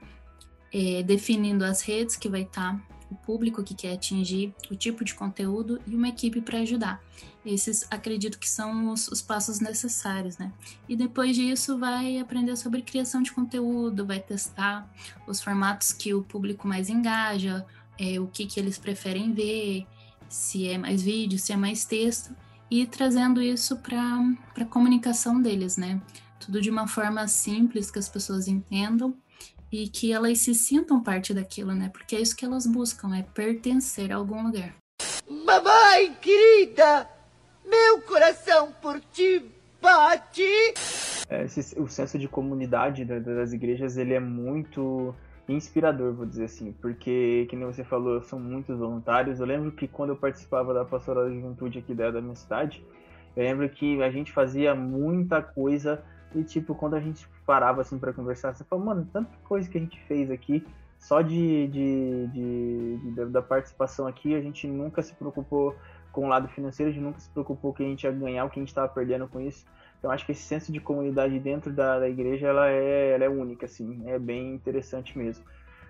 é, 0.73 1.03
definindo 1.03 1.65
as 1.65 1.83
redes 1.83 2.17
que 2.17 2.29
vai 2.29 2.43
estar 2.43 2.75
tá, 2.75 2.97
o 3.11 3.15
público 3.15 3.63
que 3.63 3.75
quer 3.75 3.93
atingir, 3.93 4.53
o 4.71 4.75
tipo 4.75 5.05
de 5.05 5.15
conteúdo 5.15 5.81
e 5.87 5.95
uma 5.95 6.09
equipe 6.09 6.41
para 6.41 6.59
ajudar. 6.61 7.01
Esses 7.45 7.87
acredito 7.91 8.39
que 8.39 8.49
são 8.49 8.91
os, 8.93 9.07
os, 9.07 9.23
passos 9.23 9.61
necessários, 9.61 10.37
né? 10.37 10.53
E 10.89 10.97
depois 10.97 11.37
disso 11.37 11.79
vai 11.79 12.19
aprender 12.19 12.57
sobre 12.57 12.83
criação 12.83 13.23
de 13.23 13.31
conteúdo, 13.31 14.05
vai 14.05 14.19
testar 14.19 14.91
os 15.27 15.41
formatos 15.41 15.93
que 15.93 16.13
o 16.13 16.23
público 16.23 16.67
mais 16.67 16.89
engaja, 16.89 17.65
é, 17.99 18.19
o 18.19 18.27
que, 18.27 18.47
que 18.47 18.59
eles 18.59 18.79
preferem 18.79 19.33
ver, 19.33 19.87
se 20.29 20.67
é 20.67 20.77
mais 20.77 21.03
vídeo, 21.03 21.39
se 21.39 21.53
é 21.53 21.57
mais 21.57 21.85
texto, 21.85 22.35
e 22.69 22.85
trazendo 22.85 23.41
isso 23.41 23.77
para 23.77 24.21
a 24.61 24.65
comunicação 24.65 25.41
deles, 25.41 25.77
né? 25.77 26.03
Tudo 26.41 26.61
de 26.61 26.69
uma 26.69 26.89
forma 26.89 27.29
simples 27.29 27.91
que 27.91 27.99
as 27.99 28.09
pessoas 28.09 28.49
entendam 28.49 29.17
e 29.71 29.89
que 29.89 30.13
elas 30.13 30.39
se 30.39 30.55
sintam 30.55 31.03
parte 31.03 31.35
daquilo, 31.35 31.75
né? 31.75 31.91
Porque 31.93 32.17
é 32.17 32.21
isso 32.21 32.37
que 32.37 32.45
elas 32.45 32.67
buscam, 32.67 33.15
é 33.15 33.23
pertencer 33.23 34.13
a 34.13 34.17
algum 34.17 34.43
lugar. 34.45 34.75
Mamãe 35.29 36.15
querida, 36.21 37.09
meu 37.65 38.01
coração 38.03 38.73
por 38.81 39.01
ti 39.13 39.45
bate. 39.81 40.43
É, 41.29 41.45
esse, 41.45 41.79
o 41.79 41.89
senso 41.89 42.19
de 42.19 42.29
comunidade 42.29 43.05
das 43.05 43.53
igrejas 43.53 43.97
ele 43.97 44.15
é 44.15 44.21
muito 44.21 45.15
inspirador, 45.49 46.13
vou 46.13 46.27
dizer 46.27 46.45
assim, 46.45 46.73
porque, 46.81 47.47
que 47.49 47.57
nem 47.57 47.67
você 47.67 47.85
falou, 47.85 48.21
são 48.23 48.39
muitos 48.39 48.79
voluntários. 48.79 49.39
Eu 49.39 49.47
lembro 49.47 49.71
que 49.73 49.87
quando 49.87 50.11
eu 50.11 50.17
participava 50.17 50.75
da 50.75 50.85
pastoral 50.85 51.29
de 51.29 51.37
juventude 51.37 51.79
aqui 51.79 51.95
da, 51.95 52.11
da 52.11 52.21
minha 52.21 52.35
cidade, 52.35 52.85
eu 53.37 53.45
lembro 53.45 53.69
que 53.69 54.03
a 54.03 54.11
gente 54.11 54.33
fazia 54.33 54.75
muita 54.75 55.43
coisa 55.43 56.03
e, 56.37 56.45
tipo, 56.45 56.75
quando 56.75 56.95
a 56.95 57.01
gente 57.01 57.27
parava, 57.47 57.81
assim, 57.81 57.99
para 57.99 58.13
conversar, 58.13 58.55
você 58.55 58.63
fala, 58.65 58.85
mano, 58.85 59.09
tanta 59.13 59.31
coisa 59.45 59.69
que 59.69 59.79
a 59.79 59.81
gente 59.81 59.99
fez 60.03 60.31
aqui, 60.31 60.65
só 60.99 61.23
de, 61.23 61.67
de, 61.69 62.27
de, 62.29 62.97
de, 62.99 63.25
da 63.27 63.41
participação 63.41 64.07
aqui, 64.07 64.35
a 64.35 64.41
gente 64.41 64.67
nunca 64.67 65.03
se 65.03 65.15
preocupou 65.15 65.75
com 66.13 66.27
o 66.27 66.29
lado 66.29 66.49
financeiro, 66.49 66.91
a 66.91 66.93
gente 66.93 67.03
nunca 67.03 67.21
se 67.21 67.31
preocupou 67.31 67.73
que 67.73 67.83
a 67.83 67.87
gente 67.87 68.05
ia 68.05 68.11
ganhar, 68.11 68.45
o 68.45 68.51
que 68.51 68.59
a 68.59 68.63
gente 68.63 68.69
estava 68.69 68.89
perdendo 68.89 69.29
com 69.29 69.41
isso. 69.41 69.65
Então 69.99 70.11
acho 70.11 70.25
que 70.25 70.33
esse 70.33 70.43
senso 70.43 70.73
de 70.73 70.81
comunidade 70.81 71.39
dentro 71.39 71.73
da, 71.73 71.99
da 71.99 72.09
igreja 72.09 72.49
ela 72.49 72.69
é, 72.69 73.13
ela 73.15 73.25
é 73.25 73.29
única, 73.29 73.67
assim, 73.67 74.03
é 74.07 74.19
bem 74.19 74.55
interessante 74.55 75.17
mesmo. 75.17 75.45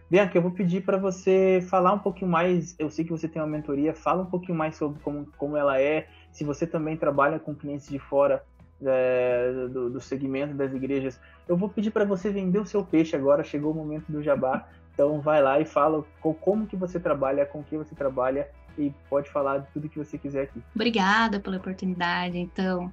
Bianca, 0.09 0.39
eu 0.39 0.43
vou 0.43 0.53
pedir 0.53 0.85
para 0.85 0.97
você 0.97 1.65
falar 1.69 1.93
um 1.93 1.99
pouquinho 1.99 2.31
mais. 2.31 2.77
Eu 2.79 2.89
sei 2.89 3.05
que 3.05 3.11
você 3.11 3.27
tem 3.27 3.43
uma 3.43 3.49
mentoria, 3.49 3.93
fala 3.93 4.23
um 4.23 4.27
pouquinho 4.27 4.57
mais 4.57 4.77
sobre 4.77 5.01
como, 5.01 5.27
como 5.37 5.57
ela 5.57 5.81
é, 5.81 6.09
se 6.31 6.45
você 6.45 6.67
também 6.67 6.97
trabalha 6.97 7.41
com 7.41 7.55
clientes 7.55 7.89
de 7.89 7.99
fora 7.99 8.45
é, 8.85 9.69
do, 9.71 9.91
do, 9.91 10.01
segmento 10.01 10.55
das 10.55 10.73
igrejas. 10.73 11.21
Eu 11.49 11.57
vou 11.57 11.69
pedir 11.69 11.91
para 11.91 12.05
você 12.05 12.31
vender 12.31 12.59
o 12.59 12.67
seu 12.67 12.85
peixe 12.85 13.17
agora, 13.17 13.43
chegou 13.43 13.73
o 13.73 13.75
momento 13.75 14.11
do 14.11 14.23
jabá. 14.23 14.69
Então 14.93 15.21
vai 15.21 15.43
lá 15.43 15.61
e 15.61 15.65
fala 15.65 16.05
como 16.21 16.67
que 16.67 16.77
você 16.77 16.99
trabalha, 16.99 17.45
com 17.45 17.63
que 17.63 17.77
você 17.77 17.95
trabalha 17.95 18.49
e 18.79 18.93
pode 19.09 19.31
falar 19.31 19.59
de 19.59 19.67
tudo 19.73 19.89
que 19.89 19.99
você 19.99 20.19
quiser 20.19 20.45
aqui. 20.45 20.63
Obrigada 20.75 21.41
pela 21.41 21.57
oportunidade. 21.57 22.39
Então, 22.39 22.93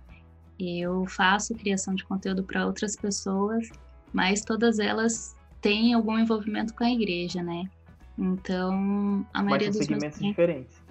eu 0.59 1.05
faço 1.05 1.53
criação 1.55 1.95
de 1.95 2.03
conteúdo 2.03 2.43
para 2.43 2.65
outras 2.65 2.95
pessoas, 2.95 3.69
mas 4.11 4.41
todas 4.41 4.79
elas 4.79 5.35
têm 5.61 5.93
algum 5.93 6.17
envolvimento 6.17 6.73
com 6.73 6.83
a 6.83 6.89
igreja, 6.89 7.41
né? 7.41 7.69
Então, 8.17 9.25
a 9.33 9.41
maioria 9.41 9.67
mas 9.67 9.77
dos 9.77 9.85
segmentos 9.85 10.19
meus... 10.19 10.29
diferentes. 10.29 10.83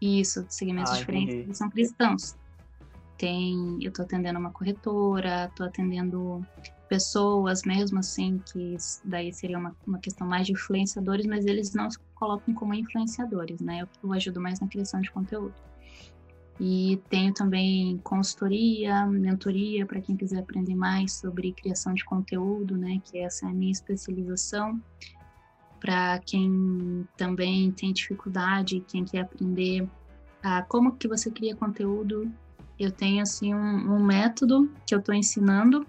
Isso, 0.00 0.46
segmentos 0.48 0.92
ah, 0.92 0.96
diferentes, 0.96 1.56
são 1.56 1.68
cristãos. 1.70 2.36
Tem, 3.18 3.78
eu 3.82 3.88
estou 3.88 4.04
atendendo 4.04 4.38
uma 4.38 4.52
corretora, 4.52 5.46
estou 5.46 5.66
atendendo 5.66 6.46
pessoas 6.88 7.62
mesmo 7.64 7.98
assim, 7.98 8.40
que 8.52 8.76
daí 9.04 9.32
seria 9.32 9.58
uma, 9.58 9.76
uma 9.86 9.98
questão 9.98 10.26
mais 10.26 10.46
de 10.46 10.52
influenciadores, 10.52 11.26
mas 11.26 11.44
eles 11.44 11.74
não 11.74 11.90
se 11.90 11.98
colocam 12.14 12.54
como 12.54 12.72
influenciadores, 12.74 13.60
né? 13.60 13.82
Eu, 13.82 13.88
eu 14.02 14.12
ajudo 14.12 14.40
mais 14.40 14.60
na 14.60 14.68
criação 14.68 15.00
de 15.00 15.10
conteúdo. 15.10 15.54
E 16.60 17.00
tenho 17.08 17.32
também 17.32 17.98
consultoria, 17.98 19.06
mentoria 19.06 19.86
para 19.86 20.00
quem 20.00 20.16
quiser 20.16 20.40
aprender 20.40 20.74
mais 20.74 21.12
sobre 21.12 21.52
criação 21.52 21.94
de 21.94 22.04
conteúdo, 22.04 22.76
né? 22.76 23.00
Que 23.04 23.18
essa 23.18 23.46
é 23.46 23.48
a 23.50 23.52
minha 23.52 23.70
especialização. 23.70 24.80
Para 25.78 26.18
quem 26.20 27.06
também 27.16 27.70
tem 27.70 27.92
dificuldade, 27.92 28.84
quem 28.88 29.04
quer 29.04 29.20
aprender 29.20 29.88
a 30.42 30.62
como 30.62 30.96
que 30.96 31.06
você 31.06 31.30
cria 31.30 31.54
conteúdo, 31.54 32.28
eu 32.78 32.90
tenho 32.90 33.22
assim 33.22 33.54
um, 33.54 33.94
um 33.94 34.04
método 34.04 34.70
que 34.86 34.94
eu 34.94 34.98
estou 34.98 35.14
ensinando 35.14 35.86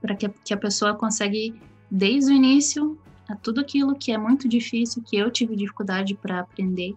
para 0.00 0.14
que, 0.14 0.28
que 0.28 0.54
a 0.54 0.56
pessoa 0.56 0.94
consegue 0.94 1.60
desde 1.90 2.32
o 2.32 2.34
início 2.34 2.98
a 3.28 3.34
tudo 3.34 3.60
aquilo 3.60 3.94
que 3.94 4.12
é 4.12 4.18
muito 4.18 4.48
difícil, 4.48 5.02
que 5.02 5.16
eu 5.16 5.30
tive 5.30 5.56
dificuldade 5.56 6.14
para 6.14 6.40
aprender, 6.40 6.94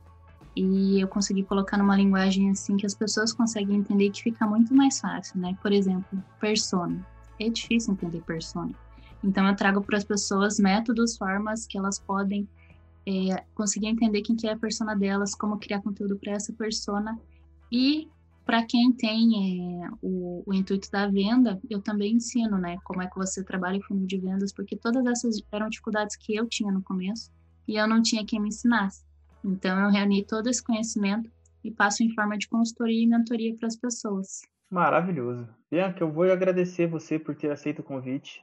e 0.59 0.99
eu 0.99 1.07
consegui 1.07 1.43
colocar 1.43 1.77
numa 1.77 1.95
linguagem 1.95 2.49
assim 2.49 2.75
que 2.77 2.85
as 2.85 2.95
pessoas 2.95 3.31
conseguem 3.31 3.77
entender 3.77 4.09
que 4.09 4.23
fica 4.23 4.47
muito 4.47 4.73
mais 4.73 4.99
fácil, 4.99 5.39
né? 5.39 5.55
Por 5.61 5.71
exemplo, 5.71 6.23
persona. 6.39 7.05
É 7.39 7.47
difícil 7.47 7.93
entender 7.93 8.21
persona. 8.21 8.71
Então 9.23 9.47
eu 9.47 9.55
trago 9.55 9.81
para 9.81 9.97
as 9.97 10.03
pessoas 10.03 10.57
métodos, 10.57 11.15
formas 11.15 11.67
que 11.67 11.77
elas 11.77 11.99
podem 11.99 12.49
é, 13.05 13.43
conseguir 13.53 13.85
entender 13.85 14.23
quem 14.23 14.35
que 14.35 14.47
é 14.47 14.53
a 14.53 14.57
persona 14.57 14.95
delas, 14.95 15.35
como 15.35 15.59
criar 15.59 15.81
conteúdo 15.81 16.17
para 16.17 16.33
essa 16.33 16.51
persona 16.53 17.19
e 17.71 18.09
para 18.47 18.65
quem 18.65 18.93
tem 18.93 19.83
é, 19.83 19.89
o, 20.01 20.41
o, 20.45 20.53
intuito 20.53 20.89
da 20.89 21.05
venda, 21.05 21.59
eu 21.69 21.81
também 21.81 22.13
ensino, 22.13 22.57
né? 22.57 22.77
Como 22.85 23.01
é 23.01 23.07
que 23.07 23.17
você 23.17 23.43
trabalha 23.43 23.75
em 23.75 23.81
fundo 23.81 24.07
de 24.07 24.17
vendas, 24.17 24.53
porque 24.53 24.77
todas 24.77 25.05
essas 25.05 25.41
eram 25.51 25.67
dificuldades 25.67 26.15
que 26.15 26.33
eu 26.33 26.47
tinha 26.47 26.71
no 26.71 26.81
começo 26.81 27.29
e 27.67 27.75
eu 27.75 27.85
não 27.85 28.01
tinha 28.01 28.25
quem 28.25 28.39
me 28.39 28.47
ensinasse. 28.47 29.05
Então, 29.43 29.77
eu 29.77 29.91
reuni 29.91 30.25
todo 30.25 30.47
esse 30.47 30.63
conhecimento 30.63 31.29
e 31.61 31.69
passo 31.69 32.01
em 32.01 32.09
forma 32.15 32.37
de 32.37 32.47
consultoria 32.47 33.03
e 33.03 33.05
mentoria 33.05 33.53
para 33.57 33.67
as 33.67 33.75
pessoas. 33.75 34.41
Maravilhoso. 34.71 35.45
Bianca, 35.69 36.01
eu 36.01 36.11
vou 36.11 36.23
agradecer 36.31 36.87
você 36.87 37.19
por 37.19 37.35
ter 37.35 37.51
aceito 37.51 37.79
o 37.79 37.83
convite. 37.83 38.41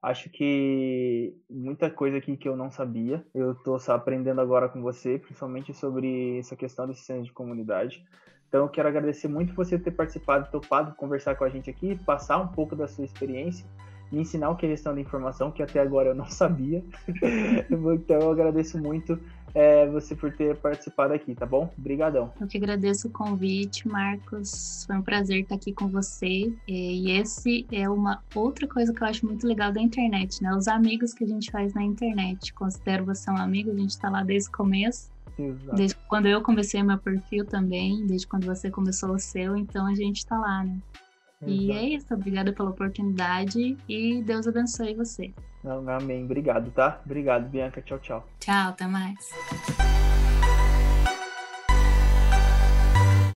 Acho 0.00 0.30
que 0.30 1.34
muita 1.50 1.90
coisa 1.90 2.18
aqui 2.18 2.36
que 2.36 2.48
eu 2.48 2.56
não 2.56 2.70
sabia, 2.70 3.26
eu 3.34 3.52
estou 3.52 3.76
aprendendo 3.88 4.40
agora 4.40 4.68
com 4.68 4.80
você, 4.80 5.18
principalmente 5.18 5.74
sobre 5.74 6.38
essa 6.38 6.56
questão 6.56 6.86
do 6.86 6.94
sistema 6.94 7.22
de 7.22 7.32
comunidade. 7.32 8.02
Então, 8.50 8.64
eu 8.64 8.68
quero 8.68 8.88
agradecer 8.88 9.28
muito 9.28 9.54
você 9.54 9.78
ter 9.78 9.92
participado, 9.92 10.50
topado 10.50 10.92
conversar 10.96 11.36
com 11.36 11.44
a 11.44 11.48
gente 11.48 11.70
aqui, 11.70 11.96
passar 12.04 12.36
um 12.38 12.48
pouco 12.48 12.76
da 12.76 12.88
sua 12.88 13.04
experiência 13.04 13.64
me 14.10 14.20
ensinar 14.20 14.50
o 14.50 14.56
que 14.56 14.66
é 14.66 14.70
gestão 14.70 14.94
de 14.94 15.00
informação, 15.00 15.50
que 15.50 15.62
até 15.62 15.80
agora 15.80 16.08
eu 16.10 16.14
não 16.14 16.26
sabia. 16.28 16.82
então 17.94 18.20
eu 18.20 18.30
agradeço 18.32 18.78
muito 18.78 19.18
é, 19.54 19.86
você 19.88 20.14
por 20.14 20.32
ter 20.32 20.56
participado 20.56 21.12
aqui, 21.12 21.34
tá 21.34 21.46
bom? 21.46 21.72
Obrigadão. 21.76 22.32
Eu 22.40 22.46
que 22.46 22.56
agradeço 22.56 23.08
o 23.08 23.10
convite, 23.10 23.86
Marcos. 23.86 24.84
Foi 24.86 24.96
um 24.96 25.02
prazer 25.02 25.40
estar 25.40 25.56
aqui 25.56 25.72
com 25.72 25.88
você. 25.88 26.52
E 26.68 27.10
esse 27.10 27.66
é 27.72 27.88
uma 27.88 28.22
outra 28.34 28.68
coisa 28.68 28.92
que 28.92 29.02
eu 29.02 29.06
acho 29.06 29.26
muito 29.26 29.46
legal 29.46 29.72
da 29.72 29.80
internet, 29.80 30.42
né? 30.42 30.54
Os 30.54 30.68
amigos 30.68 31.12
que 31.12 31.24
a 31.24 31.26
gente 31.26 31.50
faz 31.50 31.74
na 31.74 31.82
internet. 31.82 32.52
Considero 32.54 33.04
você 33.04 33.30
um 33.30 33.36
amigo, 33.36 33.70
a 33.70 33.74
gente 33.74 33.90
está 33.90 34.08
lá 34.08 34.22
desde 34.22 34.48
o 34.48 34.52
começo. 34.52 35.10
Exato. 35.46 35.76
Desde 35.76 35.96
quando 36.08 36.26
eu 36.26 36.42
comecei 36.42 36.82
meu 36.82 36.98
perfil 36.98 37.44
também, 37.44 38.06
desde 38.06 38.26
quando 38.26 38.44
você 38.44 38.70
começou 38.70 39.12
o 39.12 39.18
seu, 39.18 39.56
então 39.56 39.86
a 39.86 39.94
gente 39.94 40.18
está 40.18 40.38
lá, 40.38 40.64
né? 40.64 40.78
E 41.46 41.72
é 41.72 41.82
isso, 41.82 42.12
obrigada 42.12 42.52
pela 42.52 42.70
oportunidade 42.70 43.76
e 43.88 44.22
Deus 44.22 44.46
abençoe 44.46 44.94
você. 44.94 45.32
Amém, 45.64 46.24
obrigado, 46.24 46.70
tá? 46.70 47.00
Obrigado, 47.04 47.48
Bianca. 47.48 47.80
Tchau, 47.80 47.98
tchau. 47.98 48.28
Tchau, 48.38 48.68
até 48.68 48.86
mais. 48.86 49.30